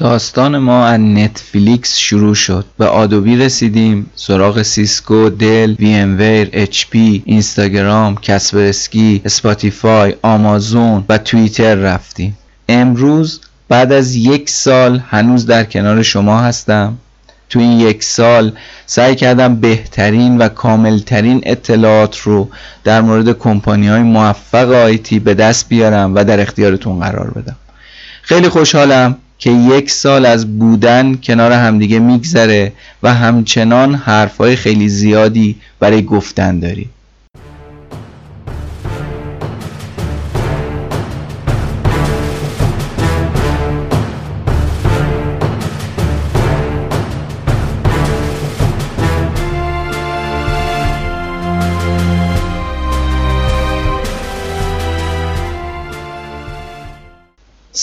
[0.00, 2.64] داستان ما از نتفلیکس شروع شد.
[2.78, 11.04] به آدوبی رسیدیم سراغ سیسکو دل وی ام ویر اچ پی اینستاگرام کسپرسکی اسپاتیفای آمازون
[11.08, 12.38] و توییتر رفتیم.
[12.68, 16.98] امروز بعد از یک سال هنوز در کنار شما هستم.
[17.48, 18.52] تو این یک سال
[18.86, 22.48] سعی کردم بهترین و کاملترین اطلاعات رو
[22.84, 27.56] در مورد کمپانی های موفق IT به دست بیارم و در اختیارتون قرار بدم.
[28.22, 29.16] خیلی خوشحالم.
[29.40, 32.72] که یک سال از بودن کنار همدیگه میگذره
[33.02, 36.90] و همچنان حرفای خیلی زیادی برای گفتن داریم.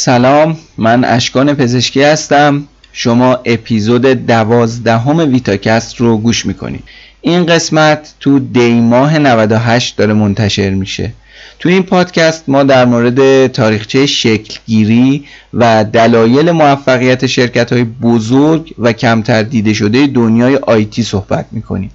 [0.08, 2.64] سلام من اشکان پزشکی هستم.
[2.94, 6.84] شما اپیزود دوازدهم ویتاکست رو گوش می‌کنید.
[7.22, 11.14] این قسمت تو دی ماه 98 داره منتشر میشه.
[11.60, 18.94] تو این پادکست ما در مورد تاریخچه شکلگیری و دلایل موفقیت شرکت های بزرگ و
[18.94, 21.92] کمتر دیده شده دنیای آیتی صحبت می‌کنیم.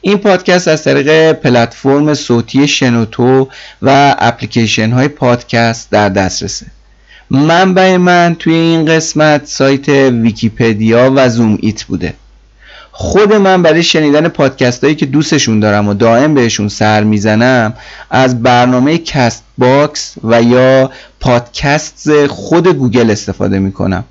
[0.00, 3.48] این پادکست از طریق پلتفرم صوتی شنوتو
[3.82, 6.66] و اپلیکیشن های پادکست در دسترسه.
[7.30, 12.14] منبع من توی این قسمت سایت ویکیپدیا و زوم ایت بوده.
[12.92, 17.74] خود من برای شنیدن پادکست هایی که دوستشون دارم و دائم بهشون سر می‌زنم
[18.10, 20.90] از برنامه کست باکس و یا
[21.20, 24.04] پادکست خود گوگل استفاده می‌کنم.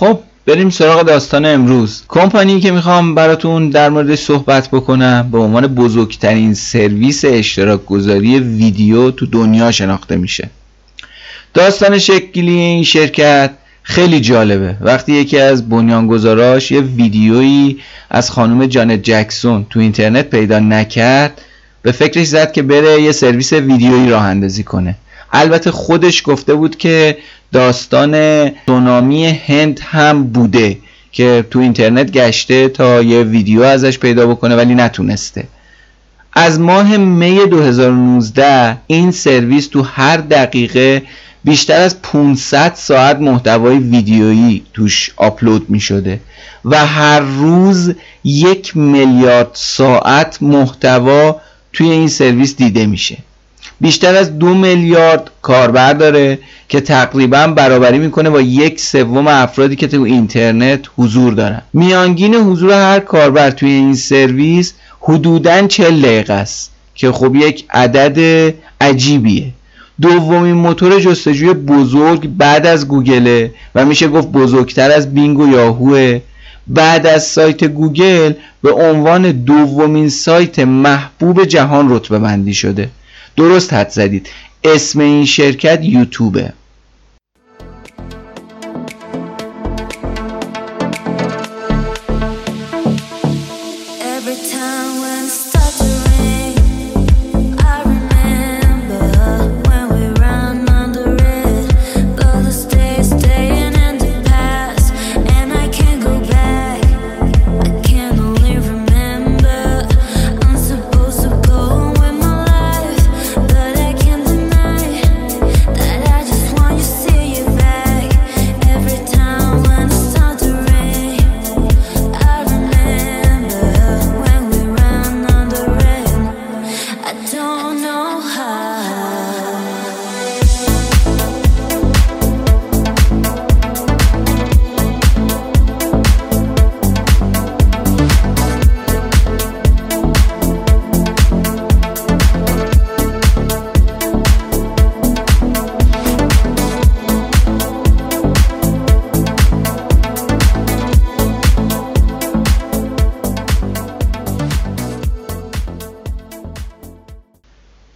[0.00, 2.02] خب بریم سراغ داستان امروز.
[2.08, 9.10] کمپانی که می‌خوام براتون در موردش صحبت بکنم به عنوان بزرگترین سرویس اشتراک گذاری ویدیو
[9.10, 10.50] تو دنیا شناخته میشه.
[11.54, 13.50] داستان شکلی این شرکت
[13.82, 14.76] خیلی جالبه.
[14.80, 17.78] وقتی یکی از بنیانگذاراش یه ویدیویی
[18.10, 21.40] از خانم جانت جکسون تو اینترنت پیدا نکرد
[21.82, 24.96] به فکرش زد که بره یه سرویس ویدیویی راه اندازی کنه.
[25.32, 27.18] البته خودش گفته بود که
[27.52, 30.78] داستان سونامی هند هم بوده
[31.12, 35.44] که تو اینترنت گشته تا یه ویدیو ازش پیدا بکنه ولی نتونسته.
[36.32, 41.02] از ماه می 2019 این سرویس تو هر دقیقه
[41.44, 46.20] بیشتر از 500 ساعت محتوای ویدیویی توش آپلود می شده
[46.64, 47.94] و هر روز
[48.24, 51.40] یک میلیارد ساعت محتوا
[51.72, 53.16] توی این سرویس دیده میشه.
[53.80, 59.86] بیشتر از دو میلیارد کاربر داره که تقریبا برابری می‌کنه با یک سوم افرادی که
[59.86, 61.62] تو اینترنت حضور دارن.
[61.72, 68.54] میانگین حضور هر کاربر توی این سرویس حدودا 40 دقیقه است که خب یک عدد
[68.80, 69.46] عجیبیه.
[70.00, 76.20] دومین موتور جستجوی بزرگ بعد از گوگله و میشه گفت بزرگتر از بینگ و یاهوه.
[76.66, 82.88] بعد از سایت گوگل به عنوان دومین سایت محبوب جهان رتبه بندی شده.
[83.36, 84.28] درست حد زدید.
[84.64, 86.52] اسم این شرکت یوتیوبه.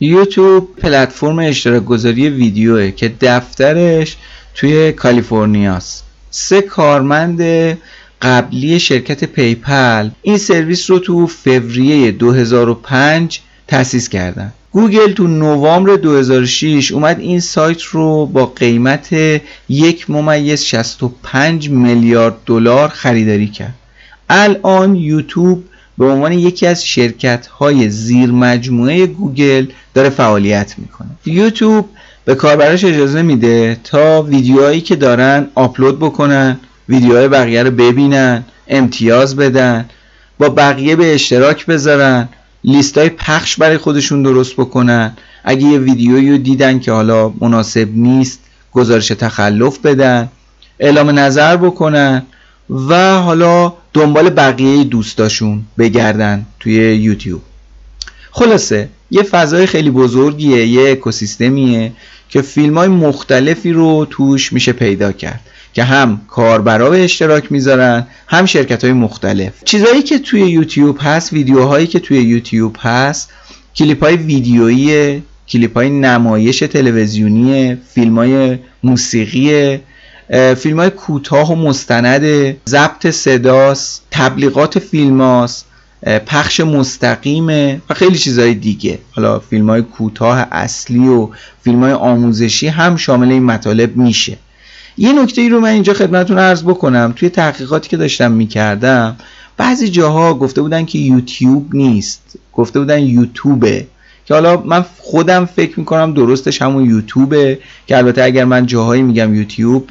[0.04, 4.16] یوتیوب پلتفرم اشتراک گذاری ویدیوه که دفترش
[4.54, 6.04] توی کالیفرنیاست.
[6.30, 7.40] سه کارمند
[8.22, 14.52] قبلی شرکت پی‌پل این سرویس رو تو فوریه 2005 تأسیس کردن.
[14.72, 19.08] گوگل تو نوامبر 2006 اومد این سایت رو با قیمت
[19.68, 23.74] یک ممیز 65 میلیارد دلار خریداری کرد.
[24.28, 25.64] الان یوتیوب
[25.98, 31.08] به عنوان یکی از شرکت های زیر مجموعه گوگل داره فعالیت می‌کنه.
[31.26, 31.88] یوتیوب
[32.24, 39.36] به کاربراش اجازه میده تا ویدیوهایی که دارن آپلود بکنن ویدیوهای بقیه رو ببینن امتیاز
[39.36, 39.84] بدن
[40.38, 42.28] با بقیه به اشتراک بذارن
[42.64, 45.12] لیست های پخش برای خودشون درست بکنن.
[45.44, 48.40] اگه یه ویدیویی رو دیدن که حالا مناسب نیست
[48.72, 50.28] گزارش تخلف بدن
[50.78, 52.22] اعلام نظر بکنن
[52.88, 57.42] و حالا دنبال بقیه دوستاشون بگردن توی یوتیوب.
[58.30, 61.92] خلاصه یه فضای خیلی بزرگیه یه اکوسیستمیه
[62.28, 65.40] که فیلم های مختلفی رو توش میشه پیدا کرد
[65.72, 69.52] که هم کاربرا به اشتراک می‌ذارن هم شرکت های مختلف.
[69.64, 73.30] چیزهایی که توی یوتیوب هست ویدیوهایی که توی یوتیوب هست
[73.76, 79.78] کلیپ های ویدیویی کلیپ های نمایش تلویزیونی فیلم های موسیقی
[80.56, 85.46] فیلم های کوتاه و مستند ضبط صداست تبلیغات فیلم
[86.26, 88.98] پخش مستقیمه و خیلی چیزهای دیگه.
[89.12, 91.28] حالا فیلم های کوتاه اصلی و
[91.62, 94.36] فیلم های آموزشی هم شامل این مطالب میشه.
[94.96, 97.12] یه نکته ای رو من اینجا خدمتون عرض بکنم.
[97.16, 99.16] توی تحقیقاتی که داشتم می‌کردم
[99.56, 102.22] بعضی جاها گفته بودن که یوتیوب نیست
[102.52, 103.86] گفته بودن یوتیوبه.
[104.24, 109.34] که حالا من خودم فکر می‌کنم درستش همون یوتیوبه که البته اگر من جاهایی میگم
[109.34, 109.88] یوتیوب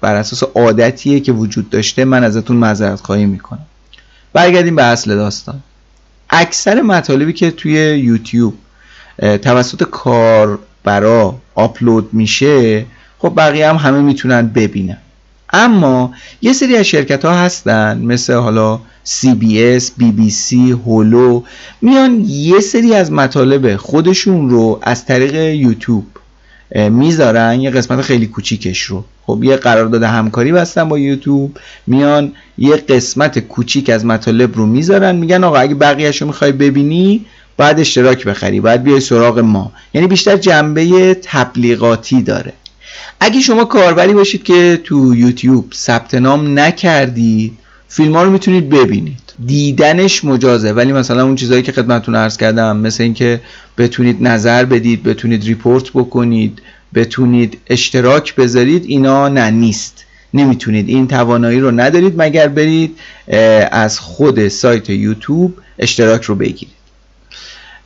[0.00, 3.66] بر اساس عادتیه که وجود داشته من ازتون معذرت خواهی می‌کنم.
[4.32, 5.60] برگردیم به اصل داستان.
[6.30, 8.54] اکثر مطالبی که توی یوتیوب
[9.18, 12.84] توسط کاربرا آپلود میشه
[13.18, 14.98] خب بقیه هم همه می‌تونن ببینن.
[15.52, 16.12] اما
[16.42, 21.42] یه سری از شرکت ها هستن مثل حالا CBS, BBC, هولو
[21.82, 26.04] میان یه سری از مطالب خودشون رو از طریق یوتیوب
[26.90, 29.04] می‌ذارن یه قسمت خیلی کوچیکش رو.
[29.26, 35.16] خب یه قرارداد همکاری بستن با یوتیوب میان یه قسمت کوچیک از مطالب رو می‌ذارن
[35.16, 37.24] میگن آقا اگه بقیهش رو می‌خوای ببینی
[37.56, 39.72] باید اشتراک بخری باید بیای سراغ ما.
[39.94, 42.52] یعنی بیشتر جنبه تبلیغاتی داره.
[43.20, 47.58] اگه شما کاربری باشید که تو یوتیوب ثبت نام نکردید
[47.88, 49.18] فیلم ها رو می‌تونید ببینید.
[49.46, 50.72] دیدنش مجازه.
[50.72, 53.40] ولی مثلا اون چیزهایی که خدمتتون عرض کردم مثل اینکه
[53.78, 56.62] بتونید نظر بدید بتونید ریپورت بکنید
[56.94, 60.04] بتونید اشتراک بذارید اینا نه نیست.
[60.34, 60.88] نمی‌تونید.
[60.88, 62.98] این توانایی رو ندارید مگر برید
[63.70, 66.75] از خود سایت یوتیوب اشتراک رو بگیرید.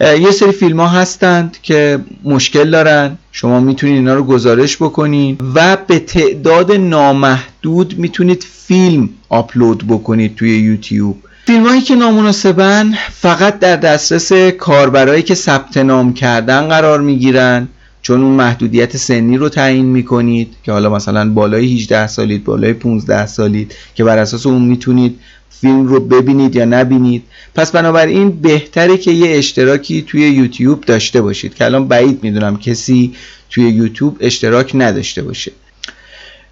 [0.01, 3.19] یه سری فیلم ها هستند که مشکل دارن.
[3.33, 10.59] شما می‌تونید اینا رو گزارش بکنید و به تعداد نامحدود می‌تونید فیلم آپلود بکنید توی
[10.59, 11.17] یوتیوب.
[11.47, 17.69] فیلم هایی که نامناسبن فقط در دسترس کاربرایی که ثبت نام کردن قرار می‌گیرن.
[18.03, 23.27] چون اون محدودیت سنی رو تعیین می‌کنید که حالا مثلا بالای 18 سالید بالای 15
[23.27, 25.21] سالید که بر اساس اون می‌تونید
[25.61, 27.23] فیلم رو ببینید یا نبینید.
[27.55, 31.55] پس بنابراین بهتره که یه اشتراکی توی یوتیوب داشته باشید.
[31.55, 33.15] که الان بعید می‌دونم کسی
[33.51, 35.53] توی یوتیوب اشتراک نداشته باشه.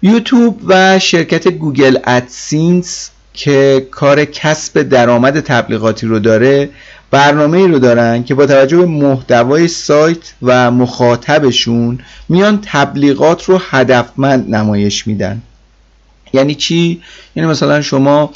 [0.01, 6.69] یوتیوب و شرکت گوگل ادسینس که کار کسب درآمد تبلیغاتی رو داره
[7.11, 11.99] برنامه ای رو دارن که با توجه به محتوای سایت و مخاطبشون
[12.29, 15.41] میان تبلیغات رو هدفمند نمایش میدن
[16.33, 17.01] یعنی چی؟
[17.35, 18.31] یعنی مثلا شما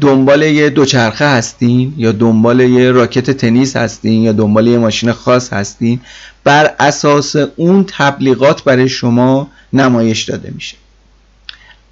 [0.00, 5.52] دنبال یه دوچرخه هستین یا دنبال یه راکت تنیس هستین یا دنبال یه ماشین خاص
[5.52, 6.00] هستین
[6.44, 10.76] بر اساس اون تبلیغات برای شما نمایش داده میشه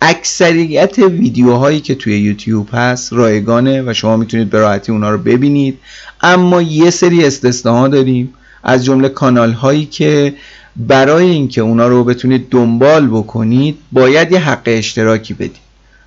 [0.09, 5.79] اکثریت ویدیوهایی که توی یوتیوب هست رایگانه و شما می‌تونید به راحتی اونا رو ببینید.
[6.21, 8.35] اما یه سری استثناها داریم.
[8.63, 10.35] از جمله کانال هایی که
[10.77, 15.57] برای اینکه اونا رو بتونید دنبال بکنید باید یه حق اشتراکی بدید.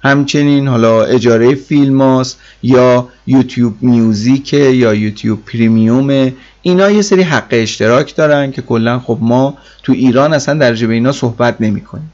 [0.03, 7.47] همچنین حالا اجاره فیلم هاست یا یوتیوب میوزیک یا یوتیوب پریمیوم اینا یه سری حق
[7.51, 12.11] اشتراک دارن که کلا خب ما تو ایران اصلا در به اینا صحبت نمی کنیم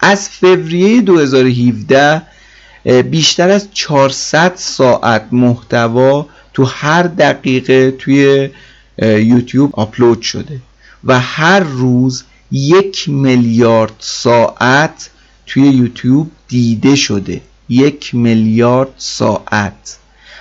[0.00, 2.22] از فوریه 2017
[3.10, 8.50] بیشتر از 400 ساعت محتوا تو هر دقیقه توی
[9.02, 10.60] یوتیوب آپلود شده
[11.04, 15.10] و هر روز یک میلیارد ساعت
[15.46, 17.40] توی یوتیوب دیده شده.
[17.68, 19.98] یک میلیارد ساعت.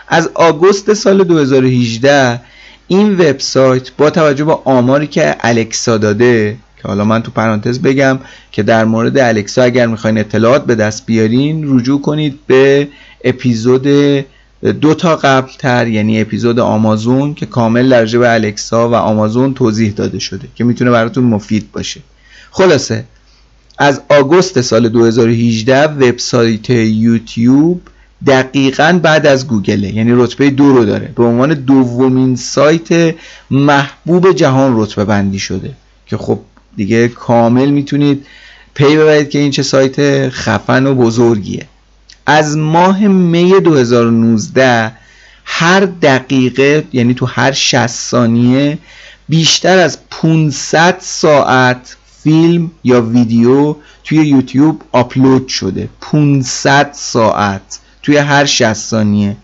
[0.07, 2.41] از آگوست سال 2018
[2.87, 8.19] این وبسایت با توجه به آماری که الکسا داده که حالا من تو پرانتز بگم
[8.51, 12.87] که در مورد الکسا اگر می‌خواین اطلاعات به دست بیارین رجوع کنید به
[13.23, 13.87] اپیزود
[14.81, 19.91] دو تا قبل تر یعنی اپیزود آمازون که کامل در به الکسا و آمازون توضیح
[19.91, 22.01] داده شده که می‌تونه براتون مفید باشه.
[22.51, 23.03] خلاصه
[23.77, 27.81] از آگوست سال 2018 وبسایت یوتیوب
[28.27, 31.11] دقیقا بعد از گوگله یعنی رتبه دو رو داره.
[31.15, 33.15] به عنوان دومین سایت
[33.51, 35.71] محبوب جهان رتبه بندی شده
[36.05, 36.39] که خب
[36.77, 38.25] دیگه کامل می‌تونید
[38.73, 41.65] پی ببرید که این چه سایت خفن و بزرگیه.
[42.25, 44.91] از ماه می 2019
[45.45, 48.77] هر دقیقه یعنی تو هر 60 ثانیه
[49.29, 55.89] بیشتر از 500 ساعت فیلم یا ویدیو توی یوتیوب آپلود شده.
[56.01, 59.37] 500 ساعت توی هر 60 ثانیه.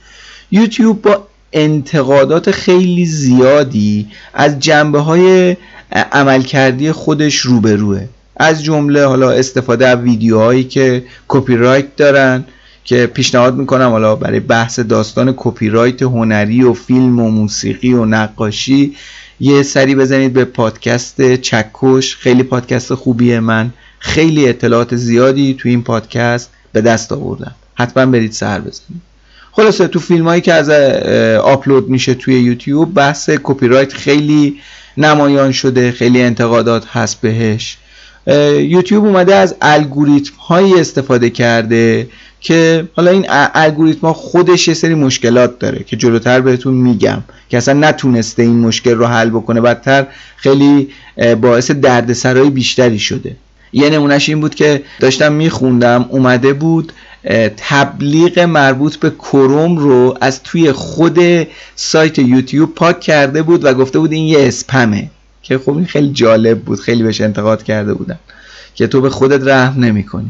[0.51, 5.57] یوتیوب با انتقادات خیلی زیادی از جنبه های
[5.93, 8.05] عملکردی خودش روبروه.
[8.37, 12.45] از جمله حالا استفاده از ویدیوهایی که کپی رایت دارن
[12.83, 18.05] که پیشنهاد می‌کنم حالا برای بحث داستان کپی رایت هنری و فیلم و موسیقی و
[18.05, 18.95] نقاشی
[19.39, 22.15] یه سری بزنید به پادکست چکش.
[22.15, 23.39] خیلی پادکست خوبیه.
[23.39, 27.55] من خیلی اطلاعات زیادی تو این پادکست به دست آوردم.
[27.75, 29.01] حتما برید سر بزنید.
[29.51, 30.69] خلاصه تو فیلم هایی که از
[31.39, 34.59] آپلود میشه توی یوتیوب بحث کپی رایت خیلی
[34.97, 37.77] نمایان شده خیلی انتقادات هست بهش.
[38.57, 42.07] یوتیوب اومده از الگوریتم هایی استفاده کرده
[42.41, 47.57] که حالا این الگوریتم ها خودش یه سری مشکلات داره که جلوتر بهتون میگم که
[47.57, 49.61] اصلا نتونسته این مشکل رو حل بکنه.
[49.61, 50.89] بدتر خیلی
[51.41, 53.35] باعث دردسرای بیشتری شده.
[53.73, 56.93] یه نمونهش این بود که داشتم میخوندم اومده بود
[57.57, 61.19] تبلیغ مربوط به کروم رو از توی خود
[61.75, 65.09] سایت یوتیوب پاک کرده بود و گفته بود این یه اسپمه.
[65.43, 68.19] که خب این خیلی جالب بود خیلی بهش انتقاد کرده بودن
[68.75, 70.29] که تو به خودت رحم نمی کنی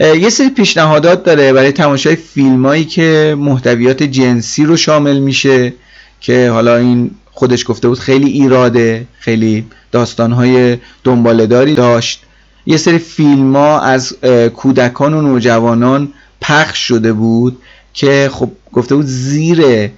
[0.00, 5.72] یه سری پیشنهادات داره برای تماشای فیلمایی که محتویات جنسی رو شامل میشه
[6.20, 12.22] که حالا این خودش گفته بود خیلی ایراده خیلی داستانهای دنبالداری داشت.
[12.66, 14.16] یه سری فیلم ها از
[14.54, 16.08] کودکان و نوجوانان
[16.40, 17.58] پخش شده بود
[17.94, 19.90] که خب گفته بود زیر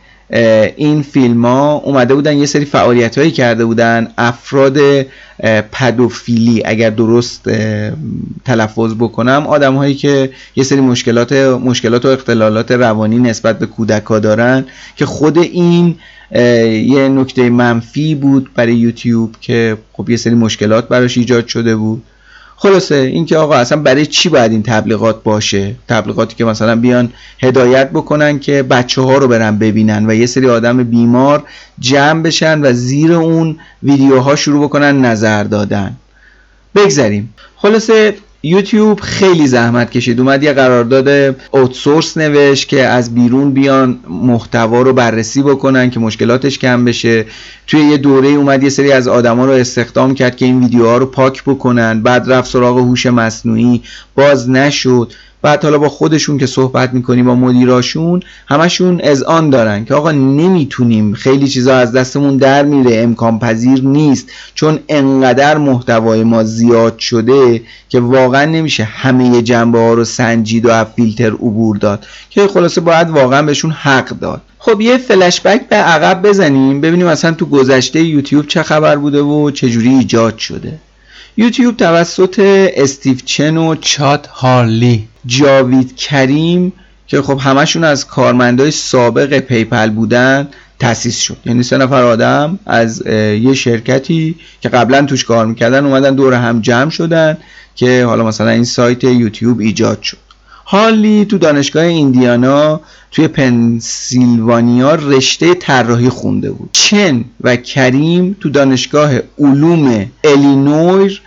[0.76, 4.78] این فیلم ها اومده بودن یه سری فعالیت هایی کرده بودن افراد
[5.72, 7.50] پدوفیلی اگر درست
[8.44, 14.04] تلفظ بکنم آدم هایی که یه سری مشکلات مشکلات و اختلالات روانی نسبت به کودک
[14.04, 14.64] ها دارن
[14.96, 15.96] که خود این
[16.34, 22.02] یه نکته منفی بود برای یوتیوب که خب یه سری مشکلات براش ایجاد شده بود.
[22.62, 27.90] خلاصه اینکه آقا اصلا برای چی باید این تبلیغات باشه؟ تبلیغاتی که مثلا بیان هدایت
[27.90, 31.44] بکنن که بچه ها رو برن ببینن و یه سری آدم بیمار
[31.78, 35.96] جمع بشن و زیر اون ویدیوها شروع بکنن نظر دادن.
[36.74, 37.34] بگذریم.
[37.56, 38.14] خلاصه
[38.44, 40.20] یوتیوب خیلی زحمت کشید.
[40.20, 46.58] اومد یه قرارداد اوتسورس نوشت که از بیرون بیان محتوا رو بررسی بکنن که مشکلاتش
[46.58, 47.26] کم بشه.
[47.66, 51.06] توی یه دوره اومد یه سری از آدما رو استخدام کرد که این ویدیوها رو
[51.06, 52.02] پاک بکنن.
[52.02, 53.82] بعد رفت سراغ هوش مصنوعی.
[54.14, 55.12] باز نشد.
[55.42, 61.14] بعد حالا با خودشون که صحبت می‌کنیم با مدیراشون همشون آن دارن که آقا نمی‌تونیم
[61.14, 64.28] خیلی چیزا از دستمون در میره امکان پذیر نیست.
[64.54, 70.70] چون انقدر محتوای ما زیاد شده که واقعا نمیشه همه جنبه ها رو سنجید و
[70.70, 72.06] از فیلتر عبور داد.
[72.30, 74.42] که خلاصه باید واقعا بهشون حق داد.
[74.58, 79.50] خب یه فلشبک به عقب بزنیم ببینیم اصلا تو گذشته یوتیوب چه خبر بوده و
[79.50, 80.78] چجوری ایجاد شده.
[81.36, 82.40] یوتیوب توسط
[82.76, 86.72] استیو چن و چاد هارلی جاوید کریم
[87.06, 90.48] که خب همشون از کارمندای سابق پی‌پل بودن
[90.78, 91.36] تأسیس شد.
[91.46, 96.60] یعنی سه نفر آدم از یه شرکتی که قبلا توش کار می‌کردن اومدن دور هم
[96.60, 97.38] جمع شدن
[97.74, 100.18] که حالا مثلا این سایت یوتیوب ایجاد شد.
[100.64, 106.68] هارلی تو دانشگاه ایندیانا توی پنسیلوانیا رشته طراحی خونده بود.
[106.72, 111.22] چن و کریم تو دانشگاه علوم الینویر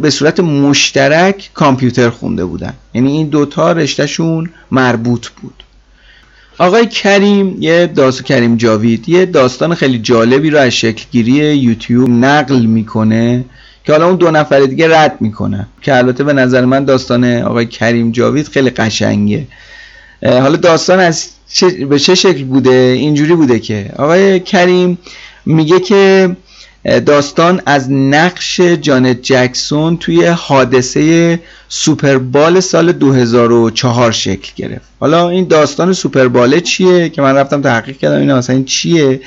[0.00, 2.72] به صورت مشترک کامپیوتر خونده بودن.
[2.94, 5.62] یعنی این دوتا رشتهشون مربوط بود.
[6.58, 12.66] آقای کریم یه داستان کریم جاوید یه داستان خیلی جالبی رو از شکلگیری یوتیوب نقل
[12.66, 13.44] می‌کنه.
[13.86, 15.66] که حالا اون دو نفر دیگه رد می‌کنن.
[15.82, 19.46] که البته به نظر من داستان آقای کریم جاوید خیلی قشنگه.
[20.22, 21.28] حالا داستان از
[21.88, 24.98] به چه شکل بوده؟ اینجوری بوده که آقای کریم
[25.46, 26.30] میگه که
[27.06, 34.88] داستان از نقش جانت جکسون توی حادثه سوپربال سال 2004 شکل گرفت.
[35.00, 39.20] حالا این داستان سوپرباله چیه؟ که من رفتم تحقیق کردم این اصلا چیه؟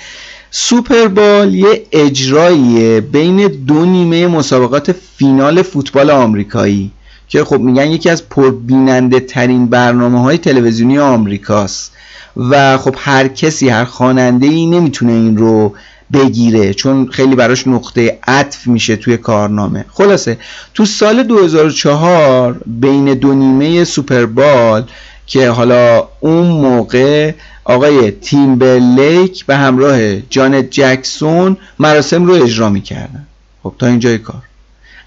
[0.51, 6.91] سوپربال یه اجراییه بین دو نیمه مسابقات فینال فوتبال آمریکایی
[7.27, 11.91] که خب میگن یکی از پربیننده ترین برنامه های تلویزیونی آمریکاست.
[12.37, 15.73] و خب هر کسی هر خواننده ای نمی‌تونه این رو
[16.13, 19.85] بگیره چون خیلی براش نقطه عطف میشه توی کارنامه.
[19.93, 20.37] خلاصه
[20.73, 24.83] تو سال 2004 بین دو نیمه سوپربال
[25.29, 27.31] که حالا اون موقع
[27.63, 33.27] آقای تیمبرلیک به همراه جانت جکسون مراسم رو اجرا می‌کردن.
[33.63, 34.41] خب تا اینجای کار.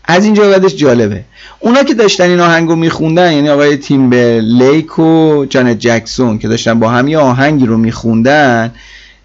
[0.04, 1.24] از اینجا بعدش جالبه.
[1.60, 6.80] اونا که داشتن این آهنگ رو میخوندن یعنی آقای تیمبرلیک و جانت جکسون که داشتن
[6.80, 8.72] با هم یه آهنگی رو میخوندن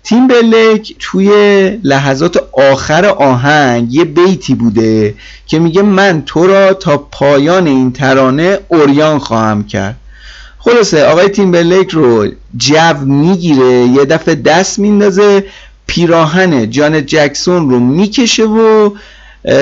[0.03, 1.29] تیمبرلیک توی
[1.83, 5.15] لحظات آخر آهنگ یه بیتی بوده
[5.47, 9.95] که میگه من تو را تا پایان این ترانه اوریان خواهم کرد.
[10.69, 15.43] خلاصه آقای تیمبرلیک رو جو می‌گیره یه دفعه دست میندازه
[15.87, 18.91] پیراهن جان جکسون رو می‌کشه و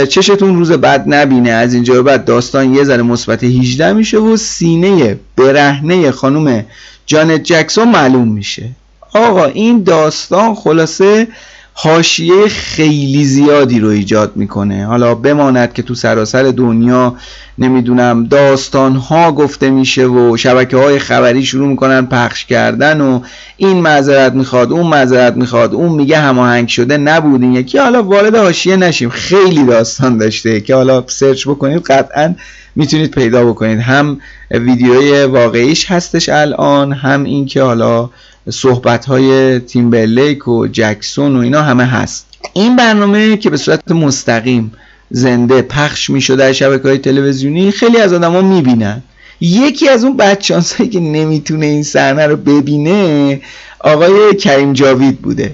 [0.09, 1.49] چشتون روز بعد نبینه.
[1.49, 6.65] از اینجا به بعد داستان یه ذره مثبت 18 میشه و سینه برهنه خانم
[7.05, 8.69] جان جکسون معلوم میشه.
[9.13, 11.27] آقا این داستان خلاصه
[11.77, 14.85] حاشیه خیلی زیادی رو ایجاد می‌کنه.
[14.85, 17.15] حالا بماند که تو سراسر دنیا
[17.57, 23.19] نمی‌دونم داستان ها گفته میشه و شبکه های خبری شروع می‌کنن پخش کردن و
[23.57, 27.77] این معذرت می‌خواد اون معذرت می‌خواد اون میگه هماهنگ شده نبود این یکی.
[27.77, 29.09] حالا وارد حاشیه نشیم.
[29.09, 32.35] خیلی داستان داشته که حالا سرچ بکنید قطعا
[32.75, 33.79] می‌تونید پیدا بکنید.
[33.79, 34.17] هم
[34.51, 38.09] ویدیوی واقعیش هستش الان هم اینکه حالا
[38.49, 42.25] صحبت های تیمبرلیک و جکسون و اینا همه هست.
[42.53, 44.71] این برنامه که به صورت مستقیم
[45.09, 49.03] زنده پخش می شده در شبکه های تلویزیونی خیلی از آدما می‌بینن.
[49.41, 53.41] یکی از اون بچانسایی که نمی‌تونه این صحنه رو ببینه
[53.79, 55.53] آقای کریم جاوید بوده.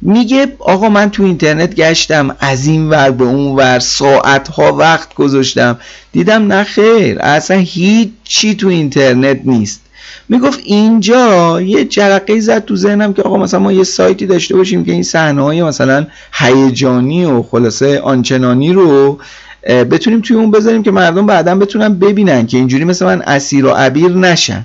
[0.00, 5.14] میگه آقا من تو اینترنت گشتم از این ور به اون ور ساعت ها وقت
[5.14, 5.78] گذاشتم.
[6.12, 9.81] دیدم نه خیر اصلا هیچ تو اینترنت نیست.
[10.28, 14.84] می‌گفت اینجا یه جرقه زد تو ذهنم که آقا مثلا ما یه سایتی داشته باشیم
[14.84, 19.18] که این صحنه های مثلا هیجانی و خلاصه آنچنانی رو
[19.66, 23.70] بتونیم توی اون بذاریم که مردم بعدا بتونن ببینن که اینجوری مثل من اسیر و
[23.70, 24.64] عبیر نشن.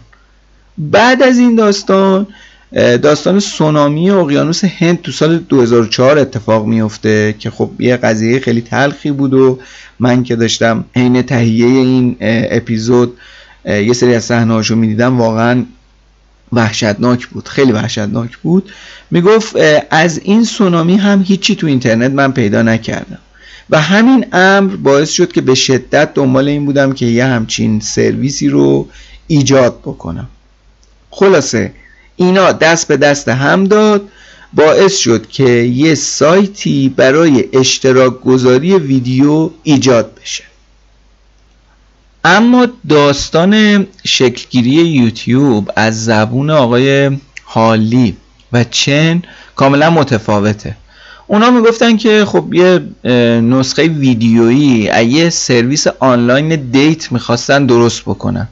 [0.78, 2.28] بعد از این داستان
[3.02, 9.12] داستان سونامی اقیانوس هند تو سال 2004 اتفاق میفته که خب یه قضیه خیلی تلخی
[9.12, 9.60] بود و
[10.00, 13.18] من که داشتم عین تهیه این اپیزود
[13.68, 15.66] یه سری از صحنه‌هاشو می‌دیدم واقعا
[16.54, 18.72] وحشتناک بود خیلی وحشتناک بود.
[19.12, 19.56] می‌گفت
[19.90, 23.20] از این سونامی هم هیچی تو اینترنت من پیدا نکردم.
[23.70, 28.50] و همین امر باعث شد که به شدت دنبال این بودم که یه همچین سرویسی
[28.50, 28.88] رو
[29.28, 30.28] ایجاد بکنم.
[31.10, 31.74] خلاصه
[32.16, 34.10] اینا دست به دست هم داد.
[34.54, 40.44] باعث شد که یه سایتی برای اشتراک گذاری ویدیو ایجاد بشه.
[42.30, 48.18] اما داستان شکلگیری یوتیوب از زبون آقای حالی
[48.54, 49.22] و چن
[49.56, 50.76] کاملا متفاوته.
[51.28, 52.80] اونا می‌گفتن که خب یه
[53.42, 58.48] نسخه ویدیویی یه سرویس آنلاین دیت می‌خواستن درست بکنن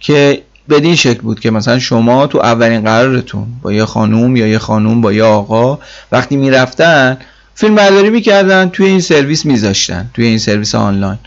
[0.00, 4.58] که بدین شکل بود که مثلا شما تو اولین قرارتون با یه خانوم یا یه
[4.58, 5.78] خانوم با یه آقا
[6.12, 7.18] وقتی می‌رفتن
[7.54, 11.18] فیلم برداری می‌کردن توی این سرویس میذاشتن توی این سرویس آنلاین.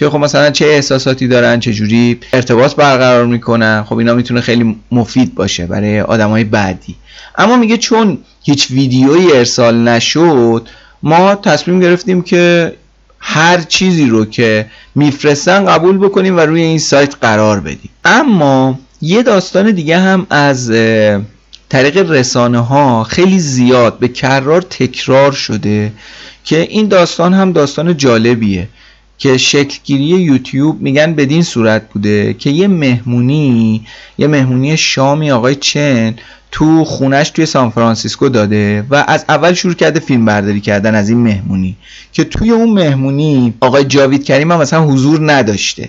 [0.00, 4.76] که خب مثلا چه احساساتی دارن چه جوری ارتباط برقرار می‌کنن خب اینا می‌تونه خیلی
[4.92, 6.96] مفید باشه برای آدمای بعدی.
[7.38, 10.68] اما میگه چون هیچ ویدیویی ارسال نشد
[11.02, 12.72] ما تصمیم گرفتیم که
[13.18, 17.90] هر چیزی رو که میفرستن قبول بکنیم و روی این سایت قرار بدیم.
[18.04, 20.70] اما یه داستان دیگه هم از
[21.68, 25.92] طریق رسانه ها خیلی زیاد به کرار تکرار شده
[26.44, 28.68] که این داستان هم داستان جالبیه.
[29.20, 33.86] که شکلگیری یوتیوب میگن بدین صورت بوده که یه مهمونی
[34.18, 36.14] یه مهمونی شامی آقای چن
[36.50, 41.08] تو خونش توی سان فرانسیسکو داده و از اول شروع کرده فیلم برداری کردن از
[41.08, 41.76] این مهمونی
[42.12, 45.88] که توی اون مهمونی آقای جاوید کریم هم مثلا حضور نداشته.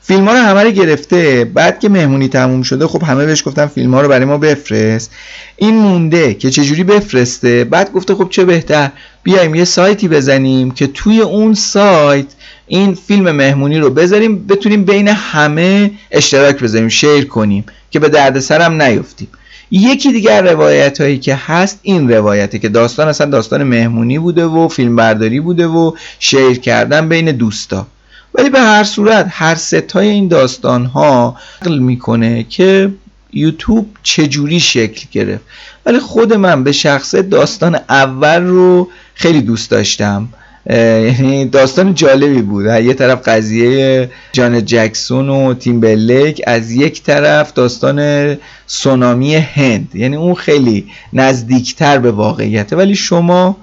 [0.00, 3.66] فیلم ها رو همه رو گرفته بعد که مهمونی تموم شده خب همه بهش گفتن
[3.66, 5.10] فیلم ها رو برای ما بفرست.
[5.56, 8.90] این مونده که چجوری بفرسته؟ بعد گفته خب چه بهتر؟
[9.22, 12.26] بیایم یه سایتی بزنیم که توی اون سایت
[12.66, 18.82] این فیلم مهمونی رو بذاریم بتونیم بین همه اشتراک بذاریم شیر کنیم که به دردسرم
[18.82, 19.28] نیفتیم.
[19.70, 24.68] یکی دیگر روایت هایی که هست این روایته که داستان اصلا داستان مهمونی بوده و
[24.68, 27.86] فیلم برداری بوده و شیر کردن بین دوستا.
[28.34, 32.90] ولی به هر صورت هر ستای این داستان ها می‌کنه که
[33.32, 35.44] یوتیوب چجوری شکل گرفت؟
[35.86, 40.28] ولی خود من به شخصه داستان اول رو خیلی دوست داشتم.
[40.70, 42.66] یعنی داستان جالبی بود.
[42.66, 49.90] یه طرف قضیه جان جکسون و تیم بلیک از یک طرف داستان سونامی هند.
[49.94, 52.76] یعنی اون خیلی نزدیکتر به واقعیته.
[52.76, 53.56] ولی شما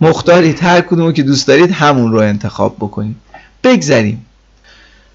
[0.00, 3.16] مختارید هر کدومو که دوست دارید همون رو انتخاب بکنید.
[3.64, 4.25] بگذریم.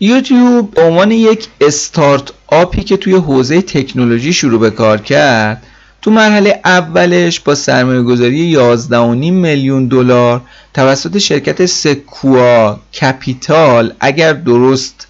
[0.03, 5.63] یوتیوب به عنوان یک استارت آپی که توی حوزه تکنولوژی شروع به کار کرد
[6.01, 8.55] تو مرحله اولش با سرمایه گذاری
[8.89, 8.93] 11.5
[9.31, 10.41] میلیون دلار
[10.73, 15.07] توسط شرکت سکویا کپیتال اگر درست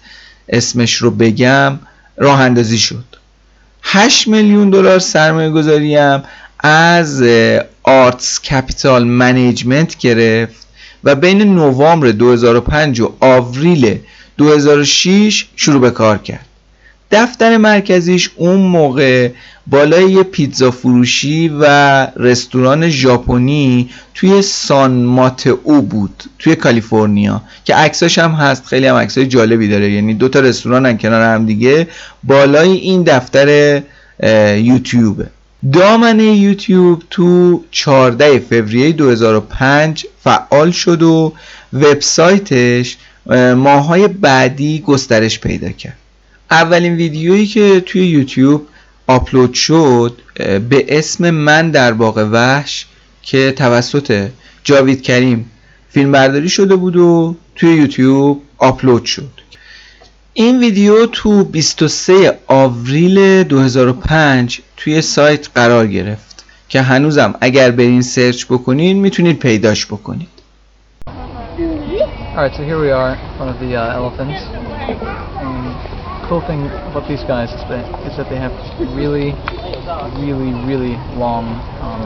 [0.48, 1.78] اسمش رو بگم
[2.16, 3.04] راه اندازی شد.
[3.82, 6.22] 8 میلیون دلار سرمایه گذاری هم
[6.58, 7.22] از
[7.82, 10.66] آرتیس کپیتال منیجمنت گرفت
[11.04, 13.98] و بین نوامبر 2005 و آوریل
[14.36, 16.46] 2006 شروع به کار کرد.
[17.10, 19.30] دفتر مرکزیش اون موقع
[19.66, 21.64] بالای یه پیتزا فروشی و
[22.16, 29.26] رستوران ژاپنی توی سان ماتئو بود توی کالیفرنیا که عکساش هم هست خیلی هم عکسای
[29.26, 29.90] جالبی داره.
[29.90, 31.88] یعنی دو تا رستوران هم کنار هم دیگه
[32.24, 33.82] بالای این دفتر
[34.56, 35.26] یوتیوبه
[35.72, 41.32] دامنه یوتیوب تو 14 فوریه 2005 فعال شد و
[41.72, 42.96] وبسایتش
[43.56, 45.96] ماهای بعدی گسترش پیدا کرد.
[46.50, 48.66] اولین ویدیویی که توی یوتیوب
[49.06, 50.18] آپلود شد
[50.68, 52.86] به اسم من در باغ وحش
[53.22, 54.28] که توسط
[54.64, 55.50] جاوید کریم
[55.90, 59.30] فیلم برداری شده بود و توی یوتیوب آپلود شد.
[60.34, 68.44] این ویدیو تو 23 آوریل 2005 توی سایت قرار گرفت که هنوزم اگر برین سرچ
[68.44, 70.28] بکنین می‌تونید پیداش بکنید.
[72.31, 74.39] Alright, so here we are, one of the uh, elephants.
[74.41, 75.65] And
[76.23, 78.53] the cool thing about these guys is that, is that they have
[78.95, 79.33] really,
[80.23, 81.45] really, really long
[81.81, 82.01] um,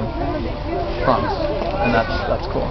[1.04, 1.34] fronts.
[1.84, 2.70] And that's, that's cool.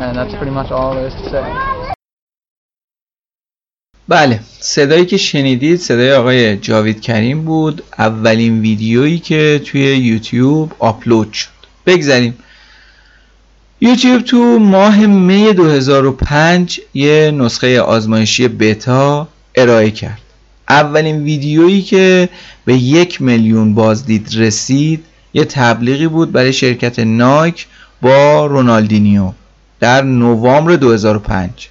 [0.00, 1.44] And that's pretty much all there is to say.
[4.08, 11.32] بله صدایی که شنیدید صدای آقای جاوید کریم بود اولین ویدیویی که توی یوتیوب آپلود
[11.32, 11.50] شد
[11.86, 12.38] بگذاریم
[13.85, 20.19] یوتیوب تو ماه می 2005 یه نسخه آزمایشی بتا ارائه کرد.
[20.69, 22.29] اولین ویدیویی که
[22.65, 27.67] به یک میلیون بازدید رسید یه تبلیغی بود برای شرکت نایک
[28.01, 29.31] با رونالدینیو
[29.79, 31.69] در نوامبر 2005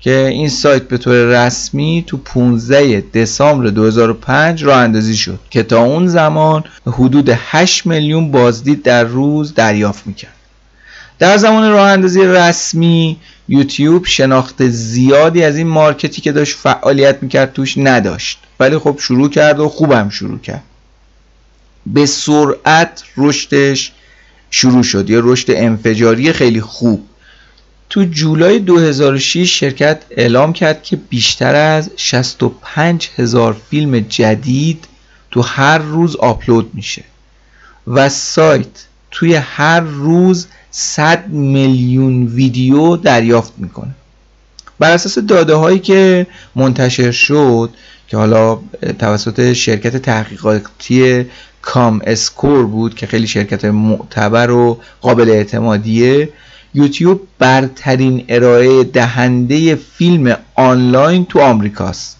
[0.00, 5.82] که این سایت به طور رسمی تو 15 دسامبر 2005 راه اندازی شد که تا
[5.82, 10.35] اون زمان حدود 8 میلیون بازدید در روز دریافت می‌کرد.
[11.18, 13.16] در زمان راه اندازی رسمی
[13.48, 18.38] یوتیوب شناخت زیادی از این مارکتی که داشت فعالیت می‌کرد توش نداشت.
[18.60, 20.62] ولی خب شروع کرد و خوبم شروع کرد.
[21.86, 23.92] به سرعت رشدش
[24.50, 25.10] شروع شد.
[25.10, 27.06] یه رشد انفجاری خیلی خوب.
[27.90, 34.84] تو جولای 2006 شرکت اعلام کرد که بیشتر از 65 هزار فیلم جدید
[35.30, 37.04] تو هر روز آپلود میشه.
[37.86, 40.46] و سایت توی هر روز
[40.78, 43.90] 100 میلیون ویدیو دریافت می‌کنه.
[44.78, 47.70] بر اساس داده هایی که منتشر شد
[48.08, 48.58] که حالا
[48.98, 51.26] توسط شرکت تحقیقاتی
[51.62, 56.28] کام اسکور بود که خیلی شرکت معتبر و قابل اعتمادیه
[56.74, 62.16] یوتیوب برترین ارائه دهنده فیلم آنلاین تو آمریکاست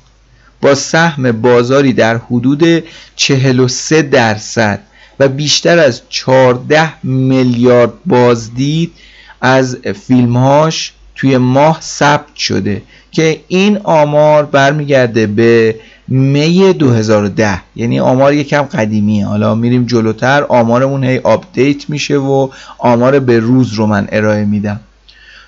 [0.61, 2.85] با سهم بازاری در حدود
[3.17, 4.81] 43 درصد.
[5.21, 8.93] و بیشتر از 14 میلیارد بازدید
[9.41, 15.77] از فیلمهاش توی ماه ثبت شده که این آمار برمیگرده به
[16.09, 19.27] می 2010 یعنی آمار یکم قدیمیه.
[19.27, 20.43] حالا میریم جلوتر.
[20.43, 22.49] آمارمون هی آپدیت میشه و
[22.79, 24.81] آمار به روز رو من ارائه میدم.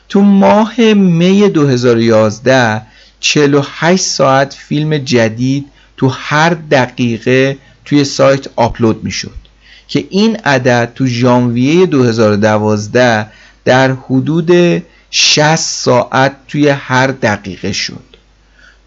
[0.08, 2.82] تو ماه می 2011
[3.20, 9.37] 48 ساعت فیلم جدید تو هر دقیقه توی سایت آپلود می‌شد.
[9.88, 13.26] که این عدد تو ژانویه 2012
[13.64, 18.08] در حدود 60 ساعت توی هر دقیقه شد.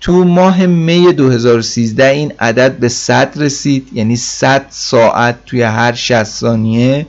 [0.01, 6.23] تو ماه می 2013 این عدد به 100 رسید یعنی 100 ساعت توی هر 60
[6.23, 7.07] ثانیه.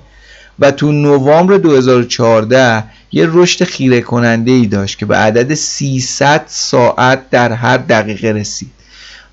[0.59, 7.31] و تو نوامبر 2014 یه رشد خیره کننده ای داشت که به عدد 300 ساعت
[7.31, 8.71] در هر دقیقه رسید.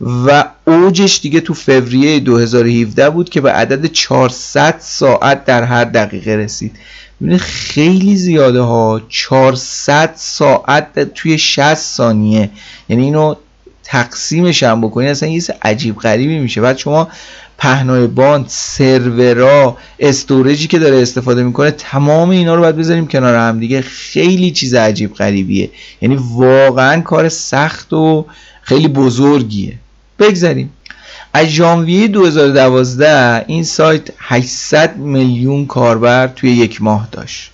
[0.02, 6.36] و اوجش دیگه تو فوریه 2017 بود که به عدد 400 ساعت در هر دقیقه
[6.36, 6.76] رسید.
[7.22, 9.02] ببینید خیلی زیاده ها.
[9.10, 12.50] 400 ساعت توی 60 ثانیه.
[12.90, 13.36] یعنی اینو
[13.84, 15.10] تقسیمش هم بکنید.
[15.10, 16.62] اصلا یه عجیب غریبی میشه.
[16.62, 17.08] بعد شما
[17.58, 23.36] پهنای باند سرورا storage ی که داره استفاده می‌کنه تمام اینا رو باید بذاریم کنار
[23.36, 23.82] هم دیگه.
[23.82, 25.70] خیلی چیز عجیب غریبیه.
[26.02, 28.26] یعنی واقعا کار سخت و
[28.62, 29.74] خیلی بزرگیه.
[30.20, 30.74] بگذاریم.
[31.34, 37.52] از ژانویه 2012 این سایت 800 میلیون کاربر توی یک ماه داشت.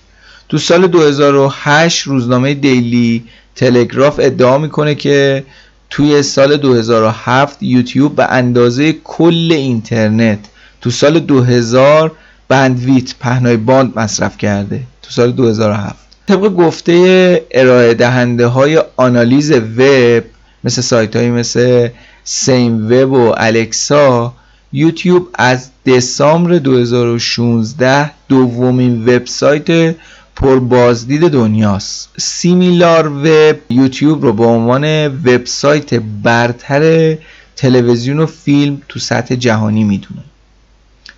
[0.48, 3.24] تو سال 2008 روزنامه دیلی
[3.54, 5.44] تلگراف ادعا می‌کنه که
[5.90, 10.38] توی سال 2007 یوتیوب به اندازه کل اینترنت
[10.80, 12.12] تو سال 2000
[12.48, 15.96] بندویت پهنای باند مصرف کرده تو سال 2007
[16.28, 20.24] طبق گفته ارائه دهنده های آنالیز وب
[20.64, 21.88] مثل سایت های مثل
[22.28, 24.34] سیم وب و الکسا
[24.72, 29.96] یوتیوب از دسامبر 2016 دومین وبسایت
[30.36, 32.08] پر بازدید دنیاست.
[32.18, 37.16] سیمیلار وب یوتیوب رو به عنوان وبسایت برتر
[37.56, 40.22] تلویزیون و فیلم تو سطح جهانی می‌دونه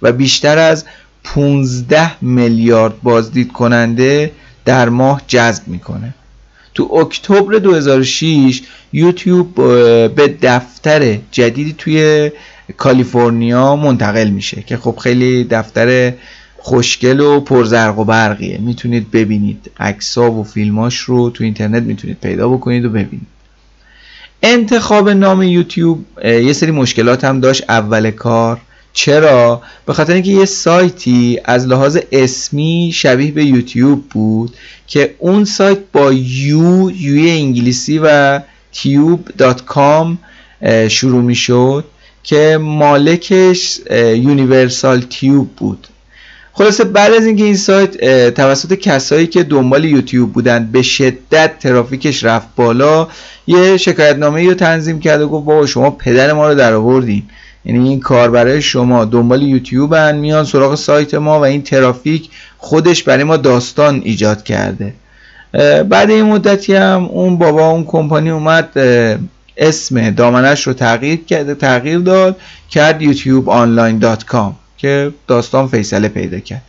[0.03, 0.85] و بیشتر از
[1.25, 4.33] 15 میلیارد بازدید کننده
[4.65, 6.15] در ماه جذب می‌کنه.
[6.79, 8.61] تو اکتبر 2006
[8.93, 9.55] یوتیوب
[10.15, 12.31] به دفتر جدیدی توی
[12.77, 16.13] کالیفرنیا منتقل میشه که خب خیلی دفتر
[16.59, 18.59] خوشگل و پرزرق و برقیه.
[18.59, 23.27] می‌تونید ببینید عکسا و فیلماش رو تو اینترنت می‌تونید پیدا بکنید و ببینید.
[24.43, 27.65] انتخاب نام یوتیوب یه سری مشکلات هم داشت.
[27.69, 28.61] اول کار
[28.93, 35.45] چرا؟ به خاطر اینکه یه سایتی از لحاظ اسمی شبیه به یوتیوب بود که اون
[35.45, 38.41] سایت با یو یوی انگلیسی و
[38.73, 40.07] تیوب.com
[40.89, 41.85] شروع می شد
[42.23, 45.89] که مالکش یونیورسال تیوب بود.
[46.53, 52.25] خلاصه بعد از اینکه این سایت توسط کسایی که دنبال یوتیوب بودن به شدت ترافیکش
[52.25, 53.09] رفت بالا
[53.47, 57.23] یه شکایت نامه رو تنظیم کرد و گفت بابا شما پدر ما رو در آوردین.
[57.65, 62.29] یعنی این کار برای شما دنبال یوتیوب هن میان سراغ سایت ما و این ترافیک
[62.59, 64.95] خودش برای ما داستان ایجاد کرده.
[65.89, 68.79] بعد این مدتی هم اون بابا اون کمپانی اومد
[69.57, 72.37] اسم دامنش رو تغییر کرده تغییر داد
[72.71, 76.63] کرد یوتیوب آنلاین dot com که داستان فیصله پیدا کرد.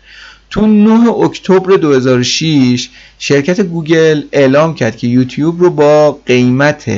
[0.50, 6.92] تو 9 اکتبر 2006 شرکت گوگل اعلام کرد که یوتیوب رو با قیمت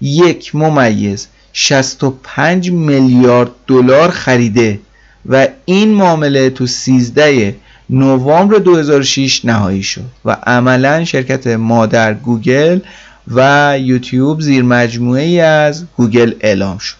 [0.00, 4.80] یک ممیز 65 میلیارد دلار خریده
[5.26, 7.56] و این معامله تو 13
[7.90, 12.80] نوامبر 2006 نهایی شد و عملا شرکت مادر گوگل
[13.28, 16.96] و یوتیوب زیر مجموعه ای از گوگل اعلام شد.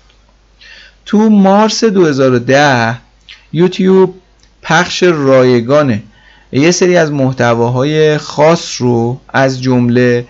[1.07, 2.99] تو مارس 2010
[3.53, 4.15] یوتیوب
[4.63, 6.03] پخش رایگانه.
[6.53, 10.27] یه سری از محتواهای خاص رو از جمله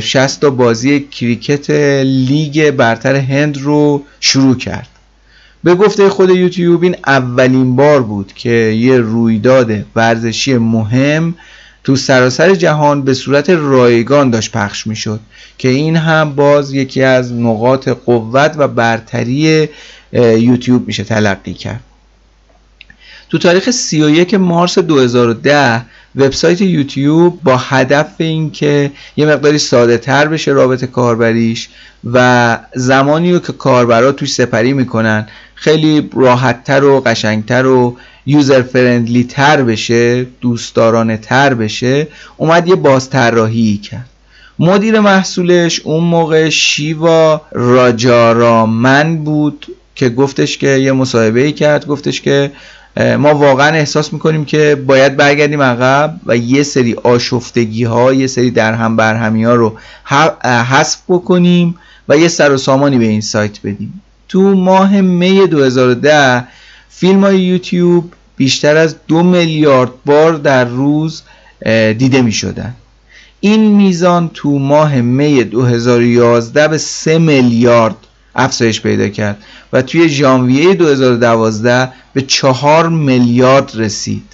[0.00, 1.70] 60 تا بازی کریکت
[2.04, 4.88] لیگ برتر هند رو شروع کرد.
[5.64, 11.34] به گفته خود یوتیوب این اولین بار بود که یه رویداد ورزشی مهم
[11.84, 15.20] تو سراسر جهان به صورت رایگان داشت پخش می‌شد
[15.58, 19.68] که این هم باز یکی از نقاط قوت و برتری
[20.12, 21.80] یوتیوب میشه تلقی کرد.
[23.30, 25.82] تو تاریخ 31 مارس 2010
[26.16, 31.68] وبسایت یوتیوب با هدف اینکه یه مقداری ساده تر بشه رابط کاربریش
[32.04, 37.96] و زمانی رو که کاربرا توش سپری می‌کنن خیلی راحتتر و قشنگتر و
[38.26, 44.08] یوزر فرندلی تر بشه دوستدارانه تر بشه اومد یه بازطراحی کرد.
[44.58, 52.50] مدیر محصولش اون موقع شیوا راجارامن بود که گفتش که یه مصاحبه کرد گفتش که
[52.96, 58.50] ما واقعا احساس می‌کنیم که باید برگردیم عقب و یه سری آشفتگی ها یه سری
[58.50, 59.76] درهم برهمی ها رو
[60.44, 61.74] حذف بکنیم
[62.08, 64.02] و یه سر و سامانی به این سایت بدیم.
[64.28, 66.44] تو ماه می 2010
[66.90, 71.22] فیلم های یوتیوب بیشتر از دو میلیارد بار در روز
[71.98, 72.74] دیده می شدن
[73.40, 77.96] این میزان تو ماه می 2011 به 3 میلیارد
[78.34, 79.36] افزایش پیدا کرد
[79.72, 84.24] و توی ژانویه 2012 به 4 میلیارد رسید.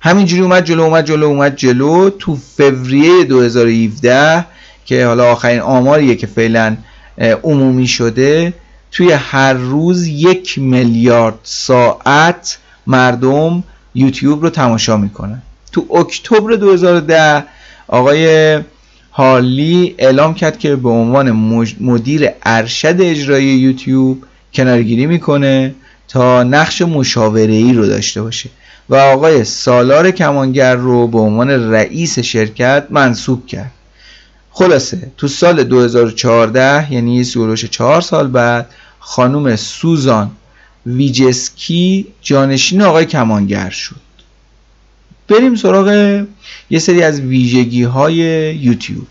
[0.00, 4.46] همینجوری اومد جلو اومد جلو اومد جلو تو فوریه 2017
[4.84, 6.76] که حالا آخرین آماریه که فعلا
[7.44, 8.54] عمومی شده
[8.92, 15.42] توی هر روز یک میلیارد ساعت مردم یوتیوب رو تماشا می‌کنن.
[15.72, 17.44] تو اکتبر 2010
[17.88, 18.60] آقای
[19.18, 21.30] هارلی اعلام کرد که به عنوان
[21.80, 25.74] مدیر ارشد اجرایی یوتیوب کنارگیری می‌کنه
[26.08, 28.50] تا نقش مشاوره ای رو داشته باشه.
[28.88, 33.70] و آقای سالار کمانگر رو به عنوان رئیس شرکت منصوب کرد.
[34.50, 38.66] خلاصه تو سال 2014 یعنی سروش چهار سال بعد
[38.98, 40.30] خانم سوزان
[40.86, 44.07] ویجسکی جانشین آقای کمانگر شد.
[45.28, 45.88] بریم سراغ
[46.70, 48.14] یه سری از ویژگی های
[48.56, 49.06] یوتیوب.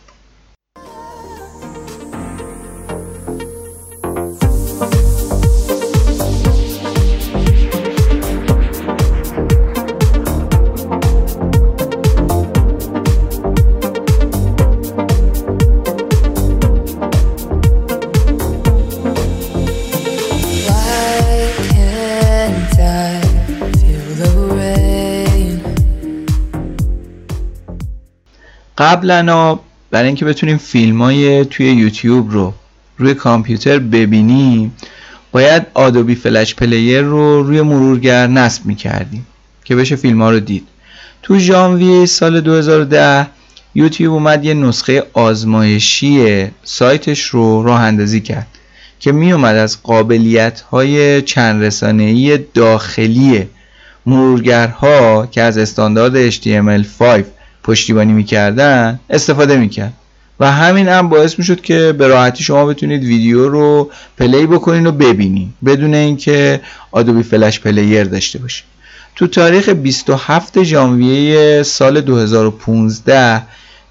[28.87, 29.59] قبلا
[29.91, 32.53] برای اینکه بتونیم فیلم های توی یوتیوب رو
[32.97, 34.73] روی کامپیوتر ببینیم
[35.31, 39.27] باید آدوبی فلش پلیر رو روی مرورگر نصب می‌کردیم
[39.63, 40.67] که بشه فیلم ها رو دید.
[41.21, 43.27] تو ژانویه سال 2010
[43.75, 48.47] یوتیوب اومد یه نسخه آزمایشی سایتش رو راه اندازی کرد
[48.99, 53.47] که می اومد از قابلیت های چند رسانه‌ای داخلی
[54.05, 57.23] مرورگرها که از استاندارد HTML5
[57.67, 59.93] پشتیبانی می‌کردن استفاده می‌کرد.
[60.39, 64.91] و همین هم باعث می‌شد که به راحتی شما بتونید ویدیو رو play بکنین و
[64.91, 68.65] ببینین بدون اینکه Adobe Flash Player داشته باشید
[69.15, 73.41] تو تاریخ 27 ژانویه سال 2015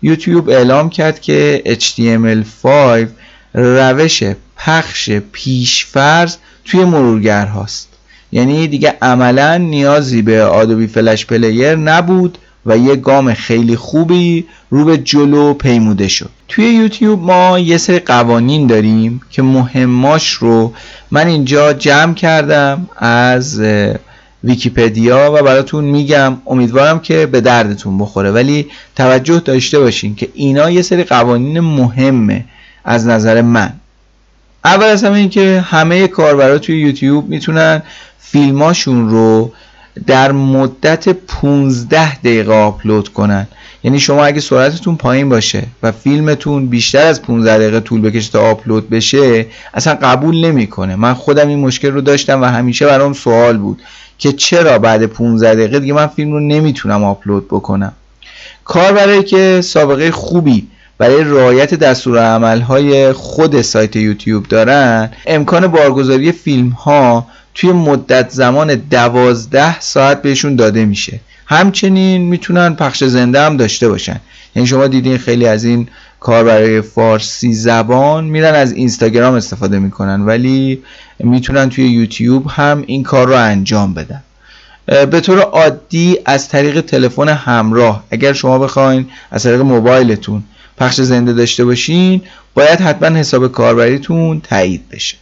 [0.03, 2.69] یوتیوب اعلام کرد که HTML5
[3.55, 4.23] روش
[4.57, 7.89] پخش پیشفرض توی مرورگر هاست
[8.33, 12.39] یعنی دیگه عملا نیازی به Adobe Flash Player نبود.
[12.67, 16.31] و یه گام خیلی خوبی رو به جلو پیموده شد.
[16.49, 20.73] توی یوتیوب ما یه سری قوانین داریم که مهماش رو
[21.11, 23.61] من اینجا جمع کردم از
[24.45, 26.37] ویکیپدیا و براتون میگم.
[26.47, 28.31] امیدوارم که به دردتون بخوره.
[28.31, 32.45] ولی توجه داشته باشین که اینا یه سری قوانین مهمه
[32.85, 33.73] از نظر من.
[34.65, 37.83] اول از همه این که همه کاربرا توی یوتیوب می‌تونن
[38.19, 39.53] فیلماشون رو
[40.07, 43.47] در مدت 15 دقیقه آپلود کنن.
[43.85, 48.51] یعنی شما اگه سرعتتون پایین باشه و فیلمتون بیشتر از 15 دقیقه طول بکشه تا
[48.51, 50.97] آپلود بشه اصلا قبول نمی‌کنه.
[50.97, 53.83] من خودم این مشکل رو داشتم و همیشه برام سوال بود
[54.19, 57.93] که چرا بعد 15 دقیقه دیگه من فیلم رو نمی‌تونم آپلود بکنم؟
[58.65, 60.67] کار برای که سابقه خوبی
[60.99, 68.75] برای رعایت دستور های خود سایت یوتیوب دارن امکان بارگذاری فیلم ها توی مدت زمان
[68.75, 71.21] دوازده ساعت بهشون داده میشه.
[71.47, 74.21] همچنین می‌تونن پخش زنده هم داشته باشن.
[74.57, 75.89] یعنی شما دیدین خیلی از این
[76.21, 80.83] کار برای فارسی زبان میرن از اینستاگرام استفاده می‌کنن ولی
[81.19, 84.23] می‌تونن توی یوتیوب هم این کار رو انجام بدن.
[84.87, 90.43] به طور عادی از طریق تلفن همراه اگر شما بخواین از طریق موبایلتون
[90.79, 92.23] پخش زنده داشته باشین
[92.55, 95.17] باید حتما حساب کاربریتون تایید بشه.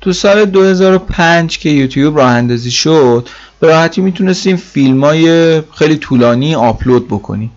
[0.00, 3.28] تو سال 2005 که یوتیوب راه اندازی شد
[3.60, 7.50] به راحتی می‌تونستیم فیلم های خیلی طولانی آپلود بکنیم.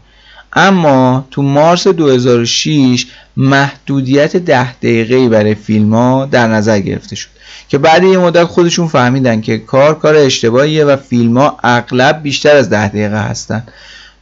[0.54, 3.06] اما تو مارس 2006
[3.38, 7.30] محدودیت ده دقیقه برای فیلم ها در نظر گرفته شد.
[7.70, 12.56] که بعد یه مدت خودشون فهمیدن که کار کار اشتباهیه و فیلم ها اغلب بیشتر
[12.56, 13.64] از ده دقیقه هستن.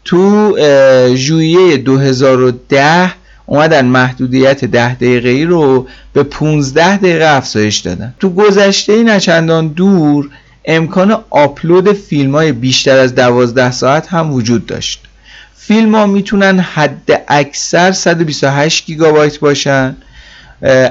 [0.06, 0.56] تو
[1.16, 3.12] ژوئیه 2010
[3.50, 8.14] اومدن محدودیت ده دقیقه ای رو به 15 دقیقه افزایش دادن.
[8.20, 10.30] تو گذشته نچندان دور
[10.66, 15.02] امکان آپلود فیلم های بیشتر از 12 ساعت هم وجود داشت.
[15.56, 19.96] فیلم ها می‌تونن حد اکثر 128 گیگابایت باشن.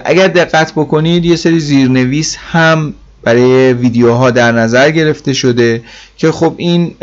[0.05, 5.83] اگر دقت بکنید یه سری زیرنویس هم برای ویدیوها در نظر گرفته شده
[6.17, 6.95] که خب این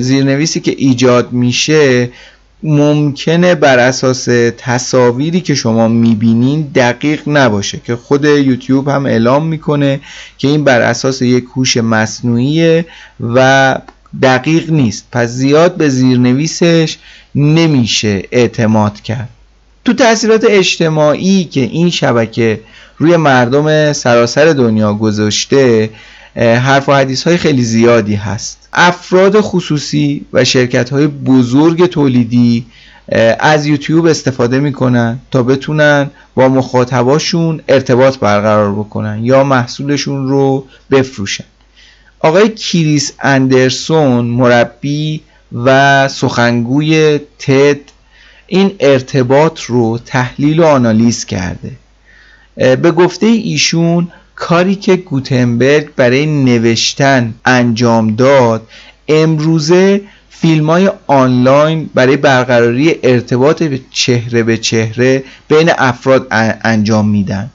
[0.00, 2.10] زیرنویسی که ایجاد میشه
[2.62, 10.00] ممکنه بر اساس تصاویری که شما می‌بینین دقیق نباشه که خود یوتیوب هم اعلام می‌کنه
[10.38, 12.84] که این بر اساس یک هوش مصنوعی
[13.20, 13.78] و
[14.22, 15.06] دقیق نیست.
[15.12, 16.96] پس زیاد به زیرنویسش
[17.34, 19.28] نمیشه اعتماد کرد.
[19.84, 22.60] تو تاثیرات اجتماعی که این شبکه
[22.98, 25.90] روی مردم سراسر دنیا گذاشته
[26.36, 28.68] حرف و حدیث های خیلی زیادی هست.
[28.72, 32.66] افراد خصوصی و شرکت های بزرگ تولیدی
[33.40, 41.44] از یوتیوب استفاده می‌کنن تا بتونن با مخاطباشون ارتباط برقرار بکنن یا محصولشون رو بفروشن.
[42.20, 45.20] آقای کریس اندرسون مربی
[45.64, 47.80] و سخنگوی تد
[48.46, 51.70] این ارتباط رو تحلیل و آنالیز کرده.
[52.56, 54.08] به گفته ایشون
[54.42, 58.68] کاری که گوتنبرگ برای نوشتن انجام داد
[59.08, 66.26] امروزه فیلم های آنلاین برای برقراری ارتباط چهره به چهره بین افراد
[66.64, 67.50] انجام میدن.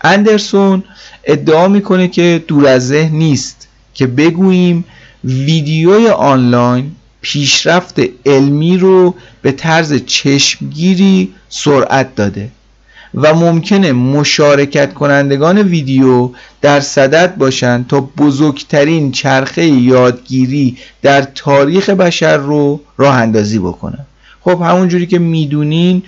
[0.00, 0.84] اندرسون
[1.24, 4.84] ادعا می‌کنه که دور از ذهن نیست که بگوییم
[5.24, 12.50] ویدیوی آنلاین پیشرفت علمی رو به طرز چشمگیری سرعت داده.
[13.14, 16.30] و ممکنه مشارکت کنندگان ویدیو
[16.60, 24.06] در صدد باشند تا بزرگترین چرخه یادگیری در تاریخ بشر رو راه اندازی بکنن.
[24.40, 26.02] خب همونجوری که می‌دونین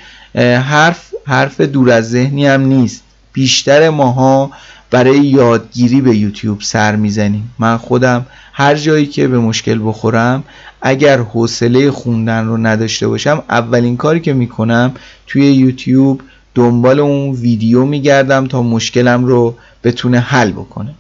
[0.69, 3.03] حرف حرف دور از ذهنی هم نیست.
[3.33, 4.51] بیشتر ماها
[4.91, 7.55] برای یادگیری به یوتیوب سر می‌زنیم.
[7.59, 10.45] من خودم هر جایی که به مشکل بخورم
[10.83, 14.93] اگر حوصله خوندن رو نداشته باشم اولین کاری که می‌کنم
[15.27, 16.23] توی یوتیوب
[16.55, 20.95] دنبال اون ویدیو میگردم تا مشکلم رو بتونه حل بکنه.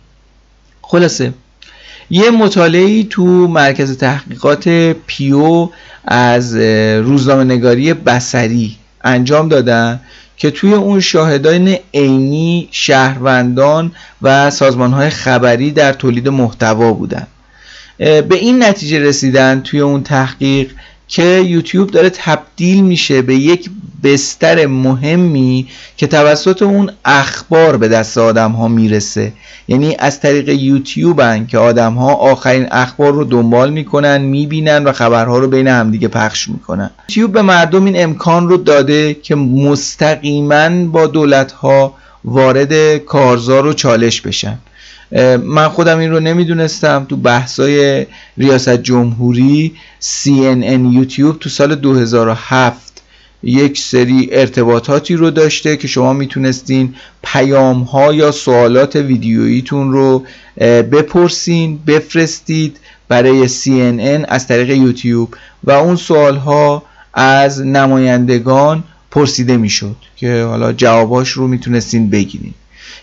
[0.82, 1.32] خلاصه
[2.10, 4.68] یه مطالعه تو مرکز تحقیقات
[5.06, 5.68] پیو
[6.04, 6.56] از
[6.96, 10.00] روزنامه نگاری بسری انجام دادن
[10.36, 13.92] که توی اون شاهدان عینی شهروندان
[14.22, 17.26] و سازمانهای خبری در تولید محتوا بودن.
[17.98, 20.70] به این نتیجه رسیدن توی اون تحقیق
[21.10, 23.70] که یوتیوب داره تبدیل میشه به یک
[24.04, 29.32] بستر مهمی که توسط اون اخبار به دست آدم ها می‌رسه.
[29.68, 35.38] یعنی از طریق یوتیوب که آدم ها آخرین اخبار رو دنبال می‌کنن می‌بینن و خبرها
[35.38, 36.90] رو بین همدیگه پخش می‌کنن.
[37.08, 41.94] یوتیوب به مردم این امکان رو داده که مستقیما با دولت ها
[42.24, 44.58] وارد کارزار و چالش بشن.
[45.44, 47.06] من خودم این رو نمی‌دونستم.
[47.08, 48.06] تو بحثای
[48.38, 53.02] ریاست جمهوری CNN یوتیوب تو سال 2007
[53.42, 56.94] یک سری ارتباطاتی رو داشته که شما می‌تونستین
[57.24, 60.24] پیام ها یا سوالات ویدیوییتون رو
[60.92, 62.76] بپرسین بفرستید
[63.08, 65.34] برای CNN از طریق یوتیوب.
[65.64, 66.82] و اون سوال ها
[67.14, 72.54] از نمایندگان پرسیده می‌شد که حالا جواباش رو می‌تونستین بگیرین.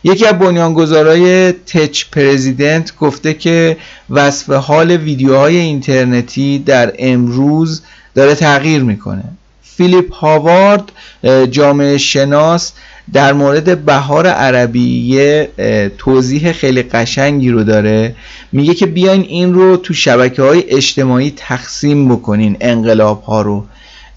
[0.03, 3.77] یکی از بنیانگذارای تچ پرزیدنت گفته که
[4.09, 7.81] وصف حال ویدیوهای اینترنتی در امروز
[8.15, 9.23] داره تغییر می‌کنه.
[9.61, 10.91] فیلیپ هاوارد
[11.51, 12.73] جامعه شناس
[13.13, 15.49] در مورد بهار عربی یه
[15.97, 18.15] توضیح خیلی قشنگی رو داره.
[18.51, 23.65] میگه که بیاین این رو تو شبکه های اجتماعی تقسیم بکنین انقلاب ها رو.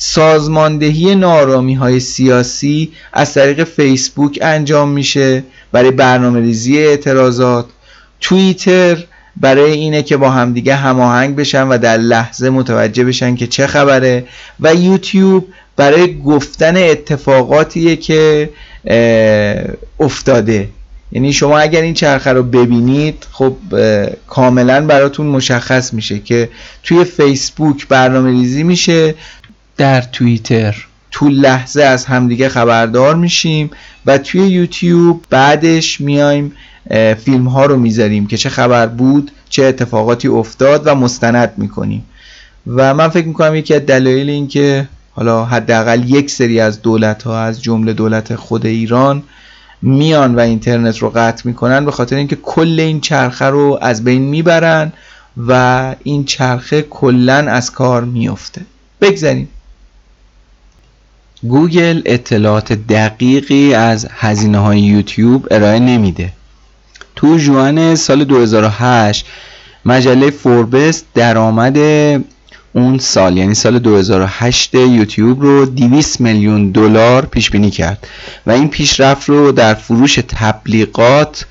[0.03, 7.67] سازماندهی نارامی های سیاسی از طریق فیسبوک انجام میشه برای برنامه ریزی اعتراضات.
[8.21, 9.05] توییتر
[9.37, 14.25] برای اینه که با همدیگه هماهنگ بشن و در لحظه متوجه بشن که چه خبره
[14.61, 18.51] و یوتیوب برای گفتن اتفاقاتیه که
[20.01, 20.69] افتاده.
[21.13, 23.57] یعنی شما اگر این چرخه رو ببینید خب
[24.27, 26.49] کاملا براتون مشخص میشه که
[26.83, 29.15] توی فیسبوک برنامه ریزی میشه
[29.81, 30.87] در توییتر.
[31.11, 33.71] تو لحظه از همدیگه خبردار میشیم
[34.07, 36.53] و توی یوتیوب بعدش میایم
[37.25, 42.05] فیلم ها رو می‌ذاریم که چه خبر بود چه اتفاقاتی افتاد و مستند می‌کنیم.
[42.67, 47.23] و من فکر می‌کنم یکی از دلایل این که حالا حداقل یک سری از دولت
[47.23, 49.23] ها از جمله دولت خود ایران
[49.83, 54.23] میان و اینترنت رو قطع می‌کنن به خاطر اینکه کل این چرخه رو از بین
[54.23, 54.93] می‌برن
[55.49, 58.61] و این چرخه کلا از کار میفته
[59.01, 59.49] بگذاریم.
[61.43, 66.33] گوگل اطلاعات دقیقی از هزینه های یوتیوب ارائه نمیده.
[67.17, 69.27] تو جوان سال 2008
[69.85, 71.79] مجله فوربس درآمد
[72.73, 78.07] اون سال یعنی سال 2008 یوتیوب رو 200 میلیون دلار پیش بینی کرد
[78.47, 81.47] و این پیشرفت رو در فروش تبلیغات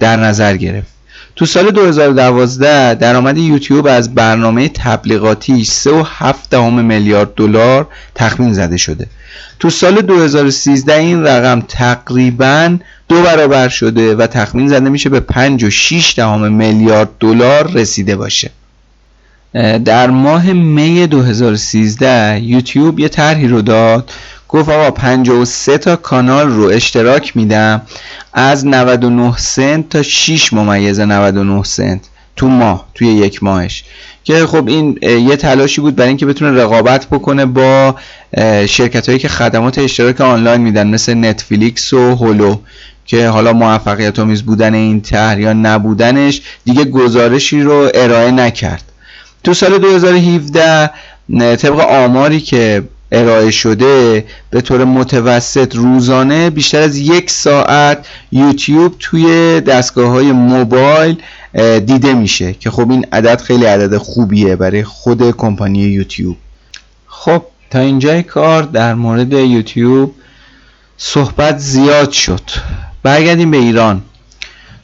[0.00, 0.97] در نظر گرفت.
[1.38, 9.06] تو سال 2012 درآمد یوتیوب از برنامه تبلیغاتی 3.7 میلیارد دلار تخمین زده شده.
[9.58, 12.78] تو سال 2013 این رقم تقریبا
[13.08, 16.18] دو برابر شده و تخمین زده میشه به 5.6
[16.50, 18.50] میلیارد دلار رسیده باشه.
[19.84, 24.10] در ماه می 2013 یوتیوب یه طرحی رو داد
[24.48, 27.82] گفت آقا 53 تا کانال رو اشتراک میدم.
[28.32, 32.00] از 99 سنت تا 6 ممیز 99 سنت
[32.36, 33.84] تو ماه توی یک ماهش.
[34.24, 37.94] که خب این یه تلاشی بود برای اینکه بتونه رقابت بکنه با
[38.66, 42.56] شرکت هایی که خدمات اشتراک آنلاین میدن مثل نتفلیکس و هولو
[43.06, 48.84] که حالا موفقیت آمیز بودن این طرح یا نبودنش دیگه گزارشی رو ارائه نکرد.
[49.44, 50.90] تو سال 2017
[51.56, 52.82] طبق آماری که
[53.12, 61.16] ارائه شده به طور متوسط روزانه بیشتر از یک ساعت یوتیوب توی دستگاه های موبایل
[61.86, 62.52] دیده میشه.
[62.52, 66.36] که خب این عدد خیلی عدد خوبیه برای خود کمپانی یوتیوب.
[67.06, 70.14] خب تا اینجای کار در مورد یوتیوب
[70.96, 72.50] صحبت زیاد شد.
[73.02, 74.02] برگردیم به ایران.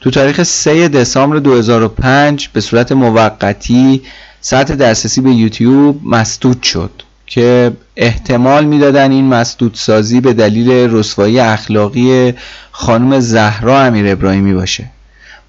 [0.01, 4.01] تو تاریخ 3 دسامبر 2005 به صورت موقتی
[4.41, 6.91] سطح دسترسی به یوتیوب مسدود شد.
[7.27, 12.33] که احتمال می‌دادن این مسدودسازی به دلیل رسوایی اخلاقی
[12.71, 14.85] خانم زهرا امیر ابراهیمی باشه.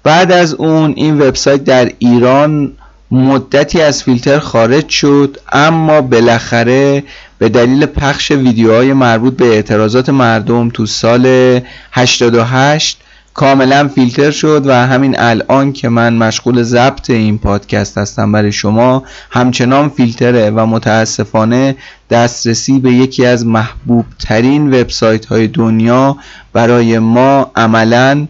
[0.03, 2.73] بعد از اون این وبسایت در ایران
[3.11, 7.03] مدتی از فیلتر خارج شد اما بالاخره
[7.39, 11.59] به دلیل پخش ویدیوهای مربوط به اعتراضات مردم تو سال
[11.91, 13.01] 88
[13.37, 19.03] کاملا فیلتر شد و همین الان که من مشغول ضبط این پادکست هستم برای شما
[19.31, 21.75] همچنان فیلتره و متاسفانه
[22.09, 26.17] دسترسی به یکی از محبوب ترین وبسایت های دنیا
[26.53, 28.27] برای ما عملا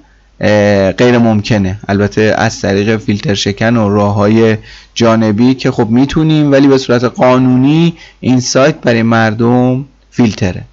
[0.98, 4.58] غیر ممکنه البته از طریق فیلتر شکن و راه های
[4.94, 10.64] جانبی که خب می‌تونیم ولی به صورت قانونی این سایت برای مردم فیلتره.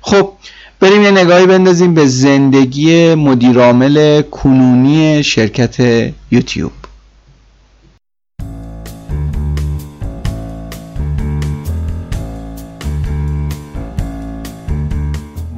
[0.00, 0.32] خب
[0.81, 5.75] بریم یه نگاهی بندازیم به زندگی مدیرعامل کنونی شرکت
[6.31, 6.71] یوتیوب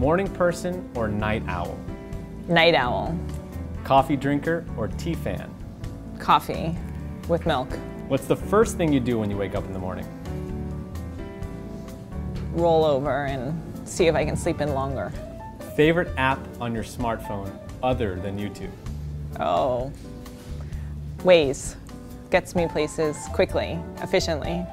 [0.10, 1.78] Morning person or night owl?
[2.48, 3.16] Night owl.
[3.84, 5.54] Coffee drinker or tea fan?
[6.18, 6.76] Coffee
[7.28, 7.70] with milk.
[8.08, 10.08] What's the first thing you do when you wake up in the morning?
[12.54, 13.54] Roll over and
[13.85, 15.13] see if I can sleep in longer.
[15.77, 18.71] Favorite app on your smartphone other than YouTube?
[19.41, 19.93] Oh.
[21.23, 21.77] Ways.
[22.31, 24.65] Gets me places quickly, efficiently.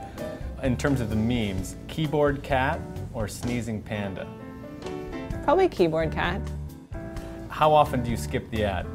[0.64, 2.80] In terms of the memes, keyboard cat
[3.14, 4.28] or sneezing panda?
[5.44, 6.42] Probably keyboard cat.
[7.50, 8.86] How often do you skip the ad?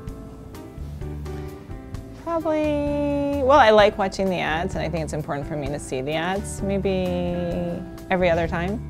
[2.22, 5.78] Probably, well, I like watching the ads and I think it's important for me to
[5.78, 8.84] see the ads maybe every other time.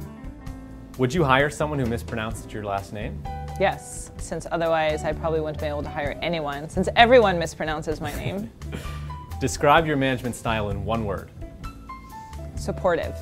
[0.98, 3.22] Would you hire someone who mispronounced your last name?
[3.60, 8.14] Yes, since otherwise I probably wouldn't be able to hire anyone since everyone mispronounces my
[8.16, 8.50] name.
[9.40, 11.30] Describe your management style in one word.
[12.54, 13.14] Supportive.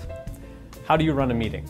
[0.87, 1.69] How do you run a meeting?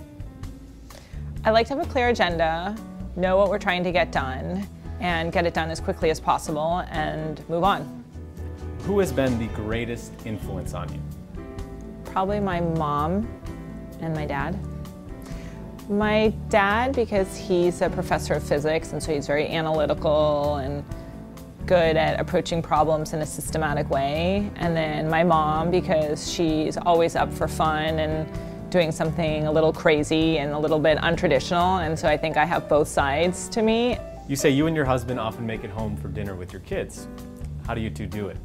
[1.42, 2.76] I like to have a clear agenda,
[3.16, 4.68] know what we're trying to get done,
[5.00, 8.05] and get it done as quickly as possible and move on.
[8.80, 11.00] Who has been the greatest influence on you?
[12.05, 13.26] Probably my mom
[14.02, 14.55] and my dad.
[15.89, 20.82] My dad, because he's a professor of physics, and so he's very analytical and
[21.66, 24.51] good at approaching problems in a systematic way.
[24.57, 28.28] And then my mom, because she's always up for fun and
[28.70, 31.87] doing something a little crazy and a little bit untraditional.
[31.87, 33.99] And so I think I have both sides to me.
[34.26, 37.09] You say you and your husband often make it home for dinner with your kids.
[37.66, 38.39] How do you two do it?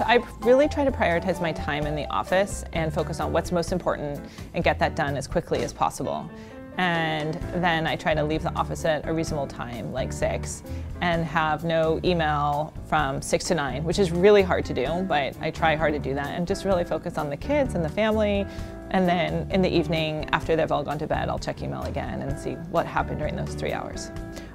[0.00, 3.52] So I really try to prioritize my time in the office and focus on what's
[3.52, 4.18] most important
[4.54, 6.30] and get that done as quickly as possible.
[6.78, 10.62] And then I try to leave the office at a reasonable time, like six,
[11.02, 15.36] and have no email from six to nine, which is really hard to do, but
[15.38, 17.90] I try hard to do that and just really focus on the kids and the
[17.90, 18.46] family.
[18.92, 22.22] And then in the evening, after they've all gone to bed, I'll check email again
[22.22, 24.10] and see what happened during those three hours.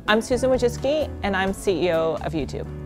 [0.08, 2.85] I'm Susan Wojcicki, and I'm CEO of YouTube.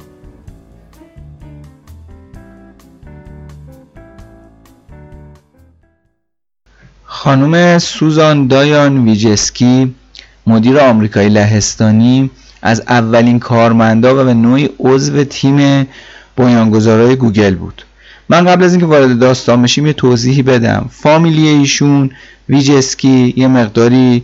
[7.21, 9.95] خانم سوزان دایان ویجسکی
[10.47, 15.87] مدیر آمریکایی لهستانی از اولین کارمندا و به نوعی عضو تیم
[16.35, 17.85] بنیانگذارای گوگل بود.
[18.29, 20.89] من قبل از اینکه وارد داستان بشیم یه توضیحی بدم.
[20.91, 22.09] فامیلی ایشون
[22.49, 24.23] ویجسکی یه مقداری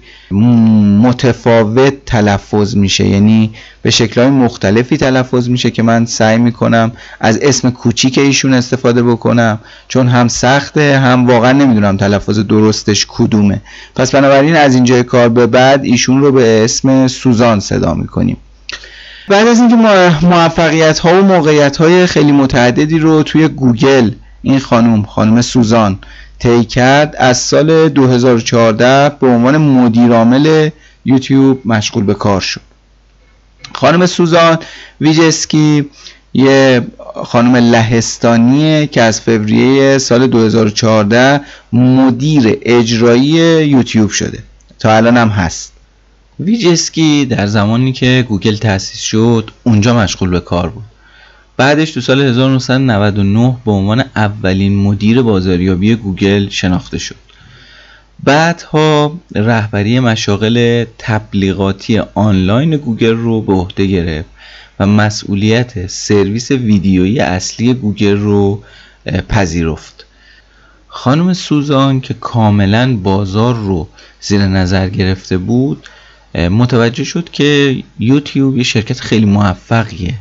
[1.02, 3.08] متفاوت تلفظ میشه.
[3.08, 3.52] یعنی
[3.82, 9.60] به شکلهای مختلفی تلفظ میشه که من سعی می‌کنم از اسم کوچیک ایشون استفاده بکنم
[9.88, 13.62] چون هم سخته هم واقعا نمی‌دونم تلفظ درستش کدومه.
[13.96, 18.38] پس بنابراین از اینجای کار به بعد ایشون رو به اسم سوزان صدا می‌کنیم.
[19.28, 19.76] بعد از اینکه
[20.22, 24.12] موفقیت ها و موقعیت های خیلی متعددی رو توی گوگل
[24.42, 26.00] این خانم خانم سوزان
[26.40, 30.70] طی کرد از سال 2014 به عنوان مدیرعامل
[31.06, 32.62] یوتیوب مشغول به کار شد.
[33.74, 34.58] خانم سوزان
[35.02, 35.90] ویجسکی
[36.34, 36.82] یه
[37.26, 41.42] خانم لهستانیه که از فوریه سال 2014
[41.74, 43.32] مدیر اجرایی
[43.68, 44.40] یوتیوب شده.
[44.80, 45.75] تا الان هم هست.
[46.40, 50.84] ویجسکی در زمانی که گوگل تأسیس شد اونجا مشغول به کار بود.
[51.58, 57.16] بعدش تو سال 1999 به عنوان اولین مدیر بازاریابی گوگل شناخته شد.
[58.24, 64.30] بعدها رهبری مشاغل تبلیغاتی آنلاین گوگل رو به عهده گرفت
[64.80, 68.64] و مسئولیت سرویس ویدیویی اصلی گوگل رو
[69.30, 70.06] پذیرفت.
[70.88, 73.88] خانم سوزان که کاملا بازار رو
[74.22, 75.88] زیر نظر گرفته بود
[76.36, 80.14] متوجه شد که یوتیوب یه شرکت خیلی موفقیه.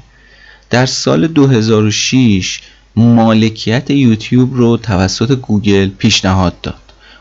[0.70, 2.60] در سال 2006
[2.96, 6.74] مالکیت یوتیوب رو توسط گوگل پیشنهاد داد.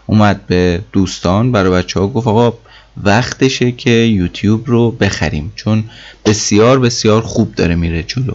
[0.06, 2.54] اومد به دوستان برای بچه ها گفت آقا
[3.04, 5.84] وقتشه که یوتیوب رو بخریم چون
[6.26, 8.34] بسیار بسیار خوب داره میره جلو.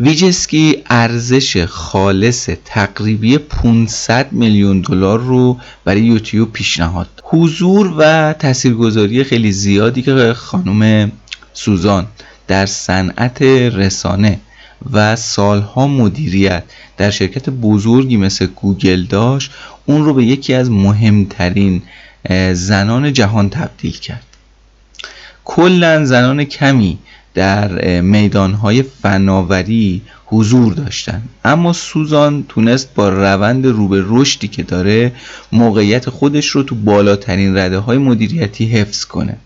[0.00, 7.08] ویجسکی ارزش خالص تقریبی 500 میلیون دلار رو برای یوتیوب پیشنهاد.
[7.24, 11.12] حضور و تاثیرگذاری خیلی زیادی که خانم
[11.52, 12.06] سوزان
[12.48, 14.40] در صنعت رسانه
[14.92, 16.64] و سالها مدیریت
[16.96, 19.50] در شرکت بزرگی مثل گوگل داشت
[19.86, 21.82] اون رو به یکی از مهمترین
[22.52, 24.24] زنان جهان تبدیل کرد.
[25.44, 26.98] کلا زنان کمی
[27.36, 31.22] در میدانهای فناوری حضور داشتن.
[31.44, 35.12] اما سوزان تونست با روند رو به رشدی که داره
[35.52, 39.36] موقعیت خودش رو تو بالاترین رده های مدیریتی حفظ کنه.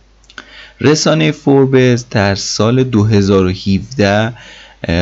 [0.81, 4.33] رسانه فوربز در سال 2017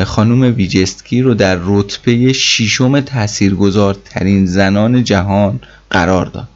[0.05, 5.59] خانوم ویجستکی رو در رتبه ششم تاثیرگذارترین زنان جهان
[5.89, 6.47] قرار داد.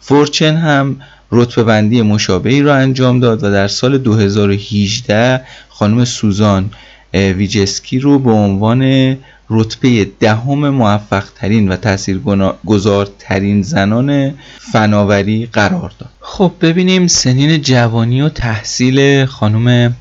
[0.00, 0.96] فورچن هم
[1.32, 5.40] رتبه بندی مشابهی را انجام داد و در سال 2018
[5.78, 6.70] خانم سوزان
[7.14, 9.16] ویجسکی رو به عنوان
[9.50, 14.34] رتبه دهم موفق ترین و تاثیرگذارترین زنان
[14.72, 16.10] فناوری قرار داد.
[16.20, 19.96] خب ببینیم سنین جوانی و تحصیل خانم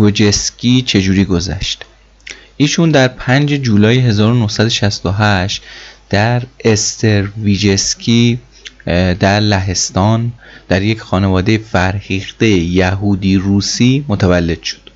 [0.00, 1.84] ویجسکی چجوری گذشت.
[2.56, 5.62] ایشون در 5 جولای 1968
[6.10, 8.38] در استر ویجسکی
[9.20, 10.32] در لهستان
[10.68, 14.90] در یک خانواده فرهیخته یهودی روسی متولد شد.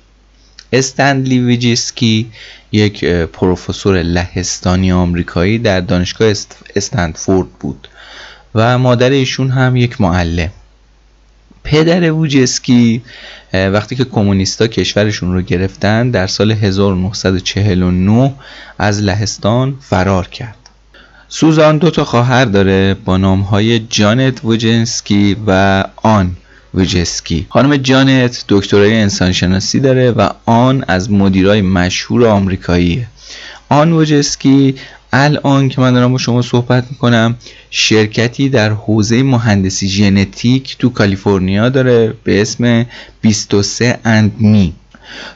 [0.73, 2.31] استنلی ویجسکی
[2.71, 6.33] یک پروفسور لهستانی آمریکایی در دانشگاه
[6.75, 7.87] استنفورد بود
[8.55, 10.51] و مادر ایشون هم یک معلم.
[11.63, 13.01] پدر ووجسکی
[13.53, 18.33] وقتی که کمونیستا کشورشون رو گرفتن در سال 1949
[18.77, 20.58] از لهستان فرار کرد.
[21.31, 26.31] سوزان دو تا خواهر داره با نام های جانت ووجنسکی و آن
[26.73, 33.07] ووجسکی خانم جانت دکترای انسانشناسی داره و آن از مدیرای مشهور آمریکاییه.
[33.69, 34.75] آن ووجسکی
[35.13, 37.35] الان که من دارم با شما صحبت می‌کنم
[37.69, 42.85] شرکتی در حوزه مهندسی ژنتیک تو کالیفرنیا داره به اسم
[43.21, 44.73] 23 اند می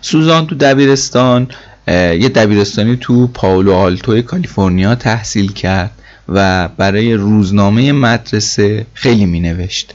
[0.01, 1.47] سوزان تو دبیرستان
[1.87, 5.91] یه دبیرستانی تو پاولو آلتو کالیفرنیا تحصیل کرد
[6.29, 9.93] و برای روزنامه مدرسه خیلی می نوشت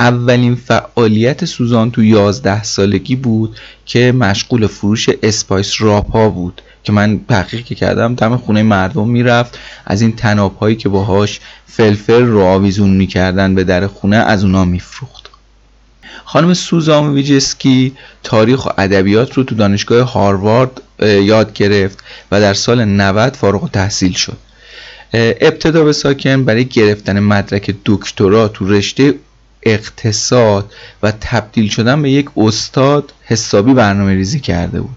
[0.00, 3.56] اولین فعالیت سوزان تو 11 سالگی بود
[3.86, 9.58] که مشغول فروش spice rope ا بود که من تحقیق کردم دم خونه مردم می‌رفت.
[9.86, 14.64] از این طناب هایی که باهاش فلفل رو آویزون می‌کردن به در خونه از اونا
[14.64, 15.25] میفروخت.
[16.28, 21.98] خانم سوزان ویجسکی تاریخ و ادبیات رو تو دانشگاه هاروارد یاد گرفت
[22.32, 24.36] و در سال 90 فارغ تحصیل شد.
[25.14, 29.14] ابتدا به ساکن برای گرفتن مدرک دکترا تو رشته
[29.62, 30.72] اقتصاد
[31.02, 34.96] و تبدیل شدن به یک استاد حسابی برنامه ریزی کرده بود.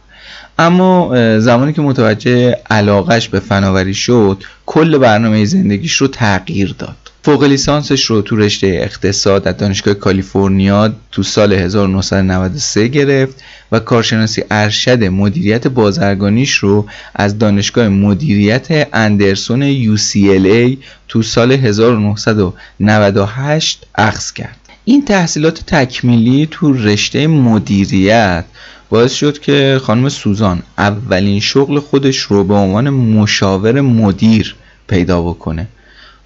[0.59, 7.08] اما زمانی که متوجه علاقش به فناوری شد کل برنامه زندگیش رو تغییر داد.
[7.23, 14.43] فوق لیسانسش رو تو رشته اقتصاد در دانشگاه کالیفرنیا تو سال 1993 گرفت و کارشناسی
[14.51, 24.57] ارشد مدیریت بازرگانیش رو از دانشگاه مدیریت اندرسون UCLA تو سال 1998 اخذ کرد.
[24.85, 28.45] این تحصیلات تکمیلی تو رشته مدیریت
[28.89, 34.55] باعث شد که خانم سوزان اولین شغل خودش رو به عنوان مشاور مدیر
[34.87, 35.67] پیدا بکنه.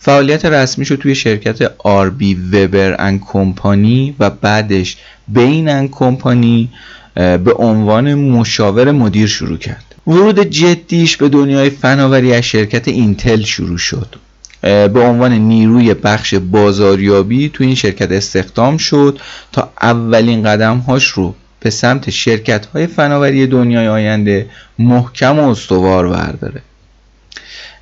[0.06, 4.98] فعالیت رسمیش رو توی شرکت آر بی وبر ان کمپانی و بعدش
[5.28, 6.70] بین ان کمپانی
[7.16, 9.96] به عنوان مشاور مدیر شروع کرد.
[10.08, 14.16] ورود جدیش به دنیای فناوری از شرکت اینتل شروع شد.
[14.62, 19.20] به عنوان نیروی بخش بازاریابی تو این شرکت استخدام شد
[19.52, 24.50] تا اولین قدم هاش رو به سمت شرکت های فناوری دنیای آینده
[24.80, 26.62] محکم و استوار برداره.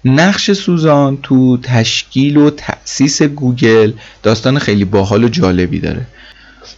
[0.06, 3.92] نقش سوزان تو تشکیل و تأسیس گوگل
[4.24, 6.06] داستان خیلی باحال و جالبی داره.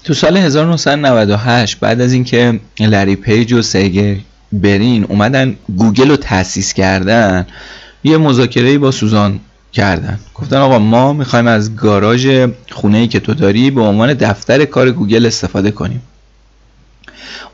[0.04, 4.20] تو سال 1998 بعد از اینکه لری پیج و سرگی
[4.52, 7.46] برین اومدن گوگل رو تأسیس کردن
[8.04, 9.40] یه مذاکره با سوزان
[9.74, 10.20] کردن.
[10.36, 14.92] گفتن آقا ما می‌خوایم از گاراژ خونه ای که تو داری به عنوان دفتر کار
[14.92, 16.02] گوگل استفاده کنیم.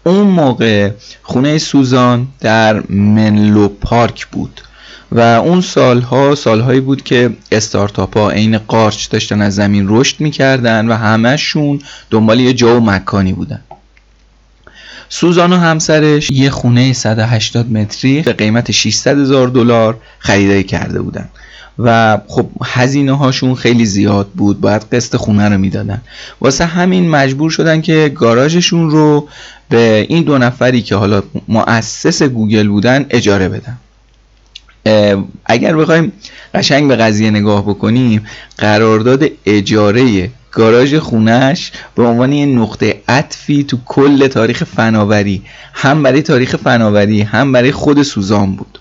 [0.03, 0.91] اون موقع
[1.24, 4.61] خونه سوزان در منلو پارک بود.
[5.12, 10.88] و اون سالها سالهایی بود که استارتاپ ها عین قارچ داشتن از زمین رشد می‌کردن
[10.88, 11.80] و همهشون
[12.10, 13.62] دنبال یه جا و مکانی بودن.
[15.10, 21.30] سوزان و همسرش یه خونه 180 متری به قیمت 600 هزار دلار خریداری کرده بودن.
[21.80, 26.01] و خب هزینه هاشون خیلی زیاد بود باید قسط خونه رو می‌دادن.
[26.41, 29.28] واسه همین مجبور شدن که گاراژشون رو
[29.70, 33.78] به این دو نفری که حالا مؤسس گوگل بودن اجاره بدن.
[35.46, 36.12] اگر بخوایم
[36.54, 38.26] قشنگ به قضیه نگاه بکنیم
[38.58, 45.42] قرارداد اجاره گاراژ خونش به عنوان یه نقطه عطفی تو کل تاریخ فناوری
[45.74, 48.80] هم برای تاریخ فناوری هم برای خود سوزان بود.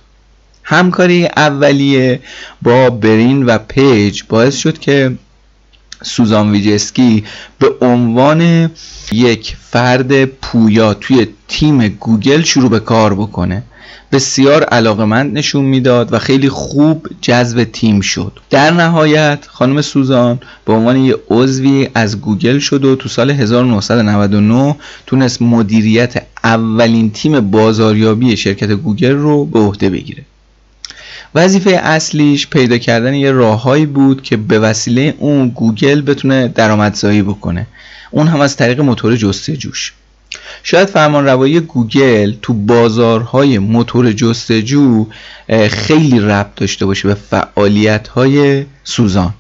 [0.62, 2.20] همکاری اولیه
[2.62, 5.12] با برین و پیج باعث شد که
[6.02, 7.24] سوزان ویجسکی
[7.58, 8.70] به عنوان
[9.12, 13.62] یک فرد پویا توی تیم گوگل شروع به کار بکنه.
[14.12, 18.32] بسیار علاقمند نشون می‌داد و خیلی خوب جذب تیم شد.
[18.50, 24.76] در نهایت خانم سوزان به عنوان یه عضوی از گوگل شد و تو سال 1999
[25.06, 30.24] تونست مدیریت اولین تیم بازاریابی شرکت گوگل رو به عهده بگیره.
[31.34, 37.66] وظیفه اصلیش پیدا کردن یه راههایی بود که به وسیله اون گوگل بتونه درآمدزایی بکنه.
[38.10, 39.92] اون هم از طریق موتور جستجوش.
[40.62, 45.06] شاید فرمان روایی گوگل تو بازارهای موتور جستجو
[45.70, 49.34] خیلی ربط داشته باشه به فعالیت های سوزان.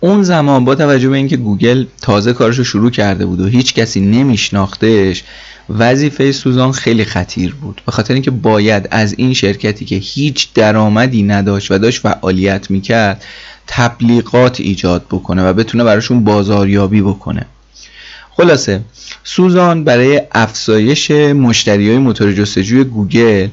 [0.00, 4.00] اون زمان با توجه به اینکه گوگل تازه کارشو شروع کرده بود و هیچ کسی
[4.00, 5.24] نمیشناختش
[5.70, 7.82] وظیفه سوزان خیلی خطیر بود.
[7.86, 13.24] به خاطر اینکه باید از این شرکتی که هیچ درآمدی نداشت و داشت فعالیت می‌کرد
[13.66, 17.46] تبلیغات ایجاد بکنه و بتونه براشون بازاریابی بکنه.
[18.40, 18.80] خلاصه.
[19.24, 23.48] سوزان برای افزایش مشتری های موتور جستجوی گوگل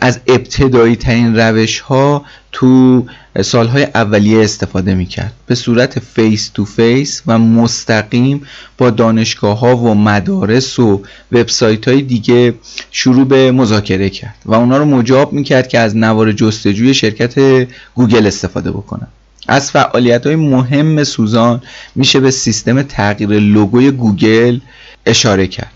[0.00, 3.04] از ابتدایی ترین روش ها تو
[3.42, 5.32] سالهای اولیه استفاده می‌کرد.
[5.46, 8.42] به صورت face to face و مستقیم
[8.78, 11.02] با دانشگاه ها و مدارس و
[11.32, 12.54] وبسایت های دیگه
[12.90, 18.26] شروع به مذاکره کرد و اونا رو مجاب می‌کرد که از نوار جستجوی شرکت گوگل
[18.26, 19.08] استفاده بکنن.
[19.48, 21.62] از فعالیت های مهم سوزان
[21.94, 24.58] میشه به سیستم تغییر لوگوی گوگل
[25.06, 25.72] اشاره کرد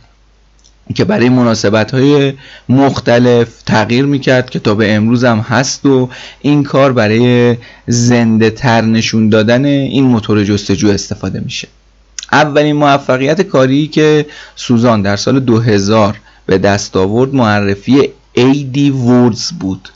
[0.94, 2.32] که برای مناسبت های
[2.68, 6.08] مختلف تغییر می‌کرد که تا به امروز هم هست و
[6.40, 7.56] این کار برای
[7.86, 11.68] زنده تر نشون دادن این موتور جستجو استفاده میشه.
[12.32, 19.88] اولین موفقیت کاری که سوزان در سال 2000 به دست آورد معرفی AdWords بود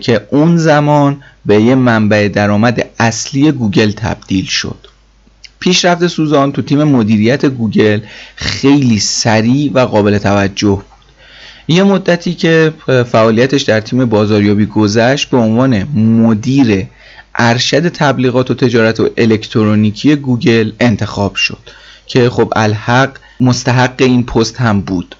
[0.00, 4.78] که اون زمان به یه منبع درآمد اصلی گوگل تبدیل شد.
[5.60, 8.00] پیشرفت سوزان تو تیم مدیریت گوگل
[8.36, 10.84] خیلی سریع و قابل توجه بود.
[11.68, 16.86] یه مدتی که فعالیتش در تیم بازاریابی گذشت به عنوان مدیر
[17.34, 21.58] ارشد تبلیغات و تجارت و الکترونیکی گوگل انتخاب شد
[22.06, 25.16] که خب الحق مستحق این پست هم بود.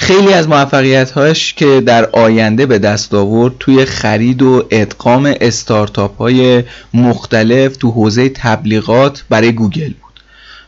[0.00, 6.18] خیلی از موفقیت هاش که در آینده به دست آورد توی خرید و ادغام استارتاپ
[6.18, 10.20] های مختلف تو حوزه تبلیغات برای گوگل بود.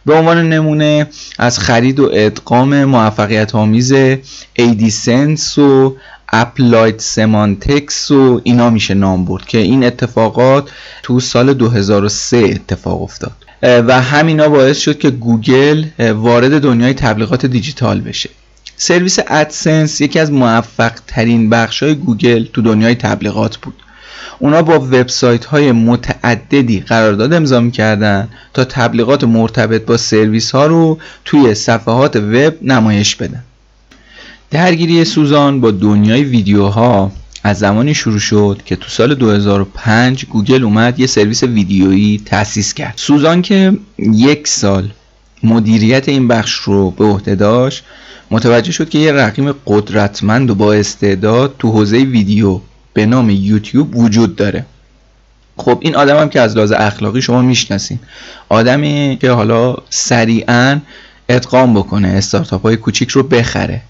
[0.06, 1.06] به عنوان نمونه
[1.38, 3.92] از خرید و ادغام موفقیت آمیز
[4.54, 5.96] AdSense و
[6.32, 10.70] Applied Semantics و اینا میشه نام برد که این اتفاقات
[11.02, 13.32] تو سال 2003 اتفاق افتاد.
[13.62, 18.30] و همینا باعث شد که گوگل وارد دنیای تبلیغات دیجیتال بشه.
[18.82, 23.74] سرویس AdSense یکی از موفق ترین بخش های گوگل تو دنیای تبلیغات بود.
[24.38, 30.98] اونا با وبسایت های متعددی قرارداد امضا می‌کردن تا تبلیغات مرتبط با سرویس ها رو
[31.24, 33.42] توی صفحات وب نمایش بدن.
[34.50, 37.12] درگیری سوزان با دنیای ویدیوها
[37.42, 42.94] از زمانی شروع شد که تو سال 2005 گوگل اومد یه سرویس ویدیویی تأسیس کرد.
[42.96, 44.90] سوزان که یک سال
[45.42, 47.84] مدیریت این بخش رو به عهده داشت
[48.30, 52.60] متوجه شد که یه رقیم قدرتمند و با استعداد تو حوزه ویدیو
[52.92, 54.66] به نام یوتیوب وجود داره.
[55.56, 57.98] خب این آدم هم که از لحاظ اخلاقی شما می‌شناسین.
[58.48, 60.80] آدمی که حالا سریعا
[61.28, 63.82] ادغام بکنه استارتاپ های کوچیک رو بخره.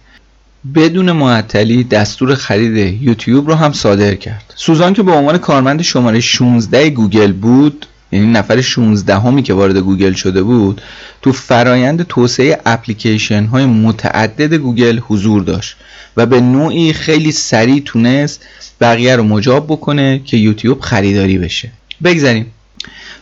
[0.75, 4.55] بدون معطلی دستور خرید یوتیوب رو هم صادر کرد.
[4.57, 9.77] سوزان که به عنوان کارمند شماره 16 گوگل بود یعنی نفر 16 همی که وارد
[9.77, 10.83] گوگل شده بود
[11.23, 15.77] تو فرایند توسعه اپلیکیشن های متعدد گوگل حضور داشت
[16.17, 18.45] و به نوعی خیلی سریع تونست
[18.81, 21.71] بقیه رو مجاب بکنه که یوتیوب خریداری بشه.
[22.05, 22.47] بگذاریم.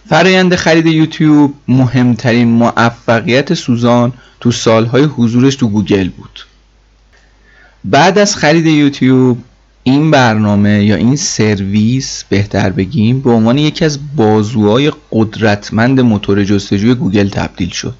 [0.08, 6.46] فرایند خرید یوتیوب مهمترین موفقیت سوزان تو سالهای حضورش تو گوگل بود.
[7.84, 9.38] بعد از خرید یوتیوب
[9.90, 16.94] این برنامه یا این سرویس بهتر بگیم به عنوان یکی از بازوهای قدرتمند موتور جستجوی
[16.94, 17.94] گوگل تبدیل شد.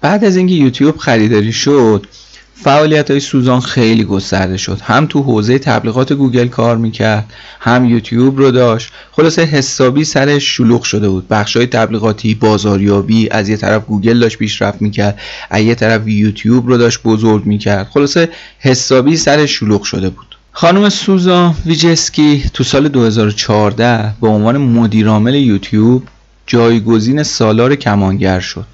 [0.00, 2.06] بعد از اینکه یوتیوب خریداری شد
[2.54, 4.80] فعالیت های سوزان خیلی گسترده شد.
[4.82, 8.92] هم تو حوزه تبلیغات گوگل کار می‌کرد هم یوتیوب رو داشت.
[9.12, 11.28] خلاصه حسابی سرش شلوغ شده بود.
[11.28, 15.20] بخش های تبلیغاتی بازاریابی از یه طرف گوگل داشت پیشرفت می‌کرد
[15.50, 17.88] از یه طرف یوتیوب رو داشت بزرگ می‌کرد.
[17.94, 18.28] خلاصه
[18.58, 20.35] حسابی سرش شلوغ شده بود.
[20.58, 26.02] خانم سوزان ویجسکی تو سال 2014 به عنوان مدیرعامل یوتیوب
[26.46, 28.66] جایگزین سالار کمانگر شد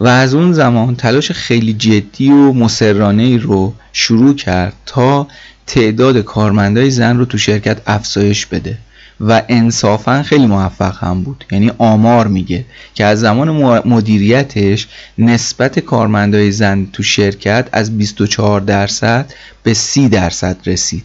[0.00, 5.26] و از اون زمان تلاش خیلی جدی و مسررانه ای رو شروع کرد تا
[5.66, 8.78] تعداد کارمندای زن رو تو شرکت افزایش بده.
[9.22, 11.44] و انصافا خیلی موفق هم بود.
[11.50, 12.64] یعنی آمار میگه
[12.94, 13.50] که از زمان
[13.88, 14.86] مدیریتش
[15.18, 21.04] نسبت کارمندای زن تو شرکت از 24 درصد به 30 درصد رسید.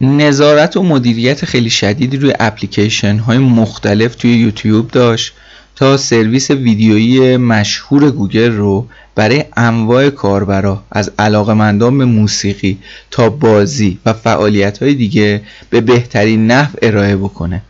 [0.00, 5.34] نظارت و مدیریت خیلی شدیدی روی اپلیکیشن های مختلف توی یوتیوب داشت.
[5.80, 12.78] تا سرویس ویدیویی مشهور گوگل رو برای انواع کاربرا از علاقمندان به موسیقی
[13.10, 17.62] تا بازی و فعالیت های دیگه به بهترین نحو ارائه بکنه.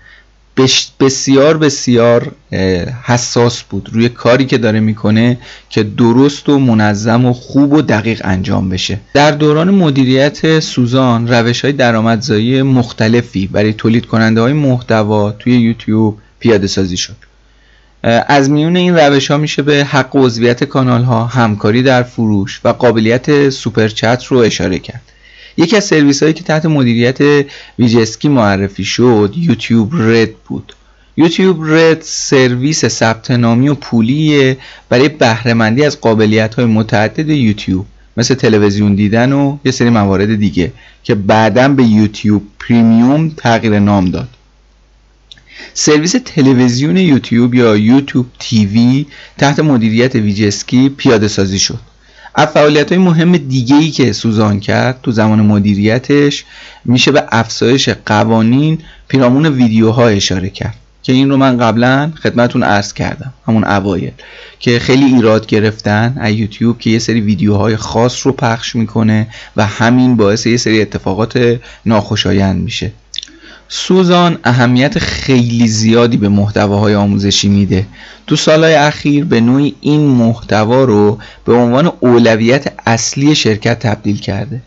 [1.01, 2.33] بسیار بسیار
[3.05, 5.39] حساس بود روی کاری که داره می‌کنه
[5.69, 9.01] که درست و منظم و خوب و دقیق انجام بشه.
[9.15, 16.19] در دوران مدیریت سوزان روش های درآمدزایی مختلفی برای تولید کننده های محتوا توی یوتیوب
[16.41, 17.30] پیاده سازی شد.
[18.03, 22.69] از میون این روش ها میشه به حق عضویت کانال ها همکاری در فروش و
[22.69, 25.03] قابلیت Super Chat رو اشاره کرد.
[25.57, 27.47] یکی از سرویس هایی که تحت مدیریت
[27.79, 30.73] ویجسکی معرفی شد یوتیوب Red بود.
[31.17, 34.57] یوتیوب Red سرویس ثبت نامی و پولیه
[34.89, 37.87] برای بهرهمندی از قابلیت های متعدد یوتیوب
[38.17, 40.73] مثل تلویزیون دیدن و یه سری موارد دیگه
[41.03, 44.29] که بعدا به یوتیوب Premium تغییر نام داد.
[45.75, 49.07] سرویس تلویزیون یوتیوب یا یوتیوب تیوی
[49.39, 51.79] تحت مدیریت ویجسکی پیاده سازی شد.
[52.35, 56.45] از فعالیت های مهم دیگه که سوزان کرد تو زمان مدیریتش
[56.85, 62.93] میشه به افزایش قوانین پیرامون ویدیوها اشاره کرد که این رو من قبلا خدمتون عرض
[62.93, 64.13] کردم همون اوایل
[64.59, 69.67] که خیلی ایراد گرفتن از یوتیوب که یه سری ویدیوهای خاص رو پخش می‌کنه و
[69.67, 72.93] همین باعث یه سری اتفاقات ناخوشایند میشه.
[73.73, 77.87] سوزان اهمیت خیلی زیادی به محتواهای آموزشی میده.
[78.27, 84.63] تو سالهای اخیر به نوعی این محتوا رو به عنوان اولویت اصلی شرکت تبدیل کرده.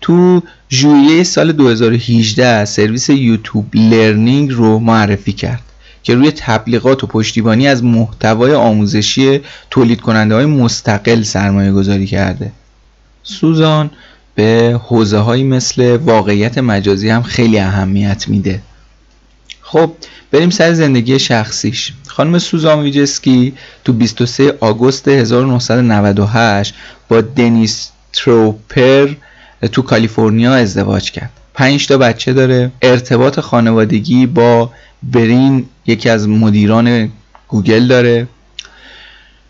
[0.00, 5.62] تو ژوئیه سال 2018 سرویس یوتیوب لرنینگ رو معرفی کرد
[6.02, 9.40] که روی تبلیغات و پشتیبانی از محتوای آموزشی
[9.70, 12.52] تولید کننده های مستقل سرمایه گذاری کرده.
[13.22, 13.90] سوزان
[14.34, 18.62] به حوزه هایی مثل واقعیت مجازی هم خیلی اهمیت میده.
[19.60, 19.92] خب
[20.30, 21.92] بریم سر زندگی شخصیش.
[22.06, 23.54] خانم سوزان ویجسکی
[23.84, 26.74] تو 23 آگوست 1998
[27.08, 29.08] با دنیس تروپر
[29.72, 31.30] تو کالیفرنیا ازدواج کرد.
[31.54, 32.72] پنج تا بچه داره.
[32.82, 34.70] ارتباط خانوادگی با
[35.02, 37.12] برین یکی از مدیران
[37.48, 38.28] گوگل داره.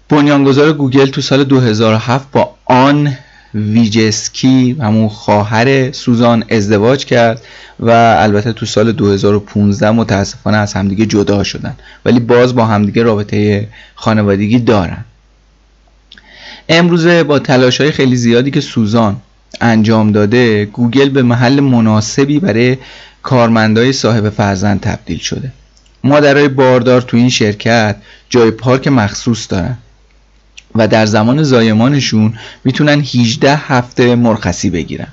[0.08, 3.16] بنیانگذار گوگل تو سال 2007 با آن
[3.54, 7.42] ویجسکی همون خواهر سوزان ازدواج کرد
[7.80, 11.76] و البته تو سال 2015 متاسفانه از همدیگه جدا شدن.
[12.04, 15.04] ولی باز با همدیگه رابطه خانوادگی دارن.
[16.68, 19.16] امروزه با تلاش های خیلی زیادی که سوزان
[19.60, 22.76] انجام داده گوگل به محل مناسبی برای
[23.22, 25.52] کارمندای صاحب فرزند تبدیل شده.
[26.04, 27.96] مادرای باردار تو این شرکت
[28.30, 29.78] جای پارک مخصوص دارن.
[30.74, 32.32] و در زمان زایمانشون
[32.64, 35.08] می‌تونن 18 هفته مرخصی بگیرن.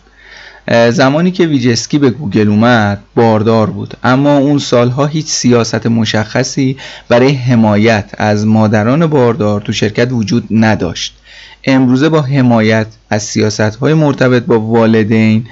[0.91, 3.93] زمانی که ویجسکی به گوگل اومد باردار بود.
[4.03, 6.77] اما اون سالها هیچ سیاست مشخصی
[7.09, 11.17] برای حمایت از مادران باردار تو شرکت وجود نداشت.
[11.63, 15.45] امروزه با حمایت از سیاست های مرتبط با والدین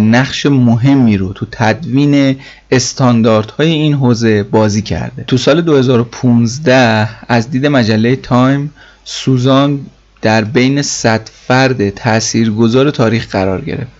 [0.00, 2.36] نقش مهمی رو تو تدوین
[2.70, 5.24] استانداردهای این حوزه بازی کرده.
[5.26, 8.72] تو سال 2015 از دید مجله تایم
[9.04, 9.80] سوزان
[10.22, 13.92] در بین 100 فرد تاثیرگذار تاریخ قرار گرفت.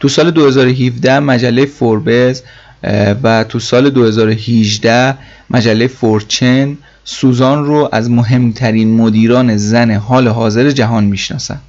[0.00, 2.42] تو سال 2017 مجله فوربز
[3.22, 5.18] و تو سال 2018
[5.50, 11.60] مجله فورچن سوزان رو از مهمترین مدیران زن حال حاضر جهان می‌شناسن.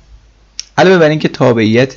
[0.77, 1.93] علاوه بر اینکه تابعیت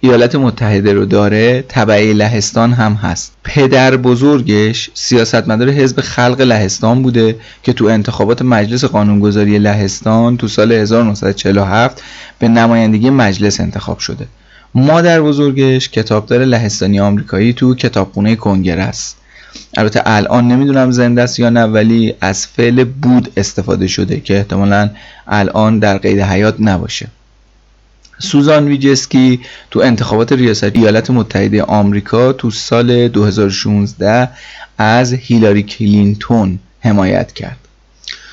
[0.00, 3.32] ایالات متحده رو داره تبعی لهستان هم هست.
[3.44, 10.72] پدر بزرگش سیاستمدار حزب خلق لهستان بوده که تو انتخابات مجلس قانونگذاری لهستان تو سال
[10.72, 12.02] 1947
[12.38, 14.26] به نمایندگی مجلس انتخاب شده.
[14.74, 19.16] مادر بزرگش کتابدار لهستانی آمریکایی تو کتابخونه کنگره است.
[19.76, 24.90] البته الان نمی‌دونم زنده است یا نه ولی از فعل بود استفاده شده که احتمالا
[25.26, 27.08] الان در قید حیات نباشه.
[28.22, 34.28] سوزان ویجسکی تو انتخابات ریاست ایالات متحده آمریکا تو سال 2016
[34.78, 37.56] از هیلاری کلینتون حمایت کرد.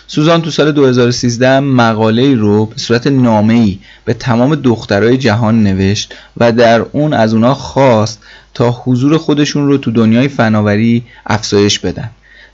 [0.08, 6.52] سوزان تو سال 2013 مقاله رو به صورت نامه‌ای به تمام دخترای جهان نوشت و
[6.52, 8.20] در اون از اونا خواست
[8.54, 12.10] تا حضور خودشون رو تو دنیای فناوری افزایش بدن.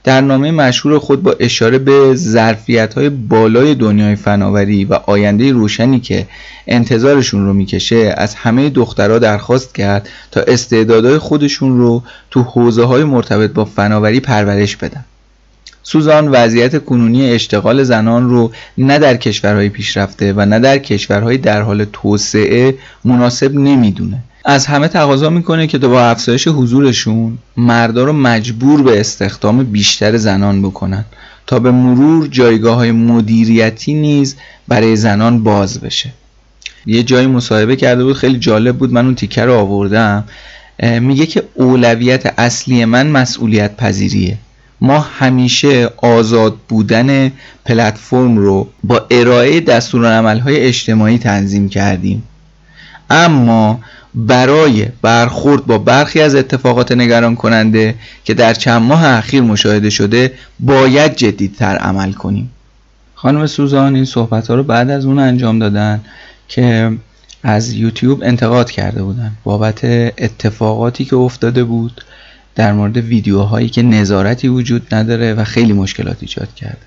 [0.05, 5.99] در نامه مشهور خود با اشاره به ظرفیت های بالای دنیای فناوری و آینده روشنی
[5.99, 6.27] که
[6.67, 13.03] انتظارشون رو می‌کشه از همه دخترها درخواست کرد تا استعدادهای خودشون رو تو حوزه های
[13.03, 15.05] مرتبط با فناوری پرورش بدن.
[15.83, 21.61] سوزان وضعیت کنونی اشتغال زنان رو نه در کشورهای پیشرفته و نه در کشورهای در
[21.61, 22.75] حال توسعه
[23.05, 24.17] مناسب نمی‌دونه.
[24.47, 30.61] از همه تقاضا می‌کنه که با افزایش حضورشون مردا رو مجبور به استخدام بیشتر زنان
[30.61, 31.05] بکنن
[31.47, 34.35] تا به مرور جایگاه های مدیریتی نیز
[34.67, 36.09] برای زنان باز بشه.
[36.85, 40.23] یه جایی مصاحبه کرده بود خیلی جالب بود من اون تیکه رو آوردم.
[40.99, 44.37] میگه که اولویت اصلی من مسئولیت پذیریه.
[44.81, 47.31] ما همیشه آزاد بودن
[47.65, 52.23] پلتفرم رو با ارائه دستورالعمل‌های اجتماعی تنظیم کردیم.
[53.09, 53.79] اما
[54.15, 60.33] برای برخورد با برخی از اتفاقات نگران کننده که در چند ماه اخیر مشاهده شده
[60.59, 62.51] باید جدیدتر عمل کنیم.
[63.15, 66.01] خانم سوزان این صحبت ها رو بعد از اون انجام دادن
[66.47, 66.91] که
[67.43, 69.31] از یوتیوب انتقاد کرده بودن.
[69.43, 69.85] بابت
[70.17, 72.01] اتفاقاتی که افتاده بود
[72.55, 76.77] در مورد ویدیوهایی که نظارتی وجود نداره و خیلی مشکلات ایجاد کرده.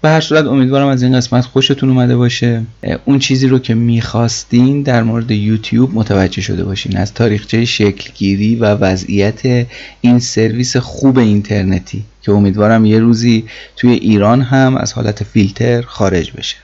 [0.00, 2.62] به هر صورت امیدوارم از این قسمت خوشتون اومده باشه.
[3.04, 6.96] اون چیزی رو که می‌خواستین در مورد یوتیوب متوجه شده باشین.
[6.96, 9.66] از تاریخچه شکلگیری و وضعیت
[10.00, 13.44] این سرویس خوب اینترنتی که امیدوارم یه روزی
[13.76, 16.56] توی ایران هم از حالت فیلتر خارج بشه.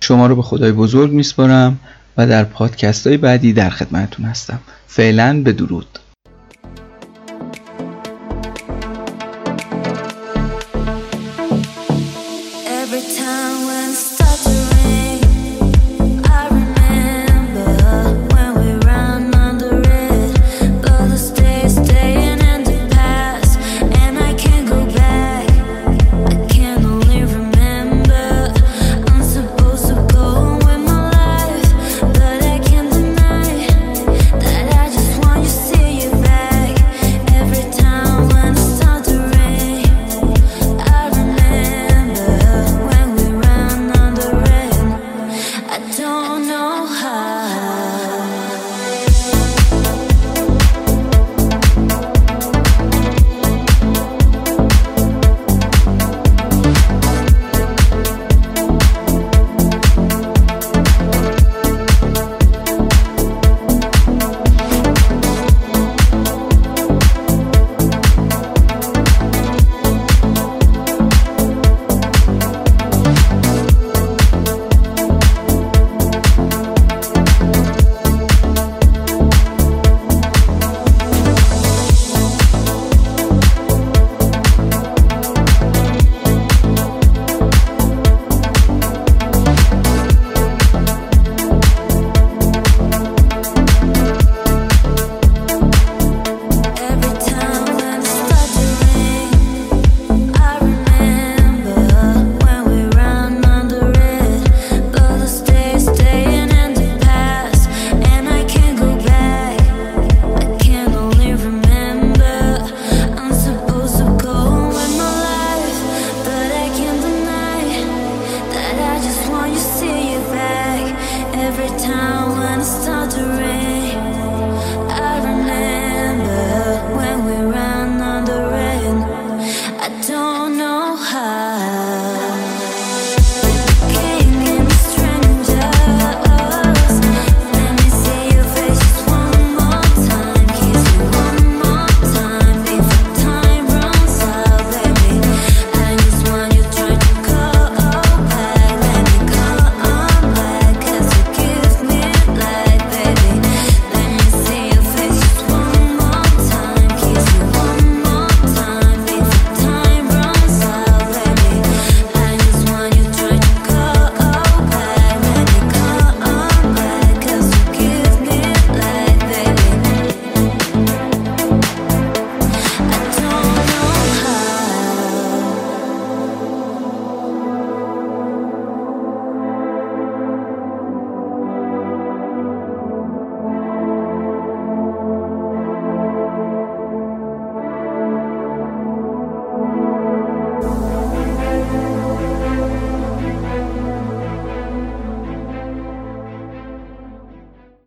[0.00, 1.78] شما رو به خدای بزرگ میسپارم
[2.16, 4.58] و در پادکست های بعدی در خدمتتون هستم.
[4.86, 5.98] فعلا به درود.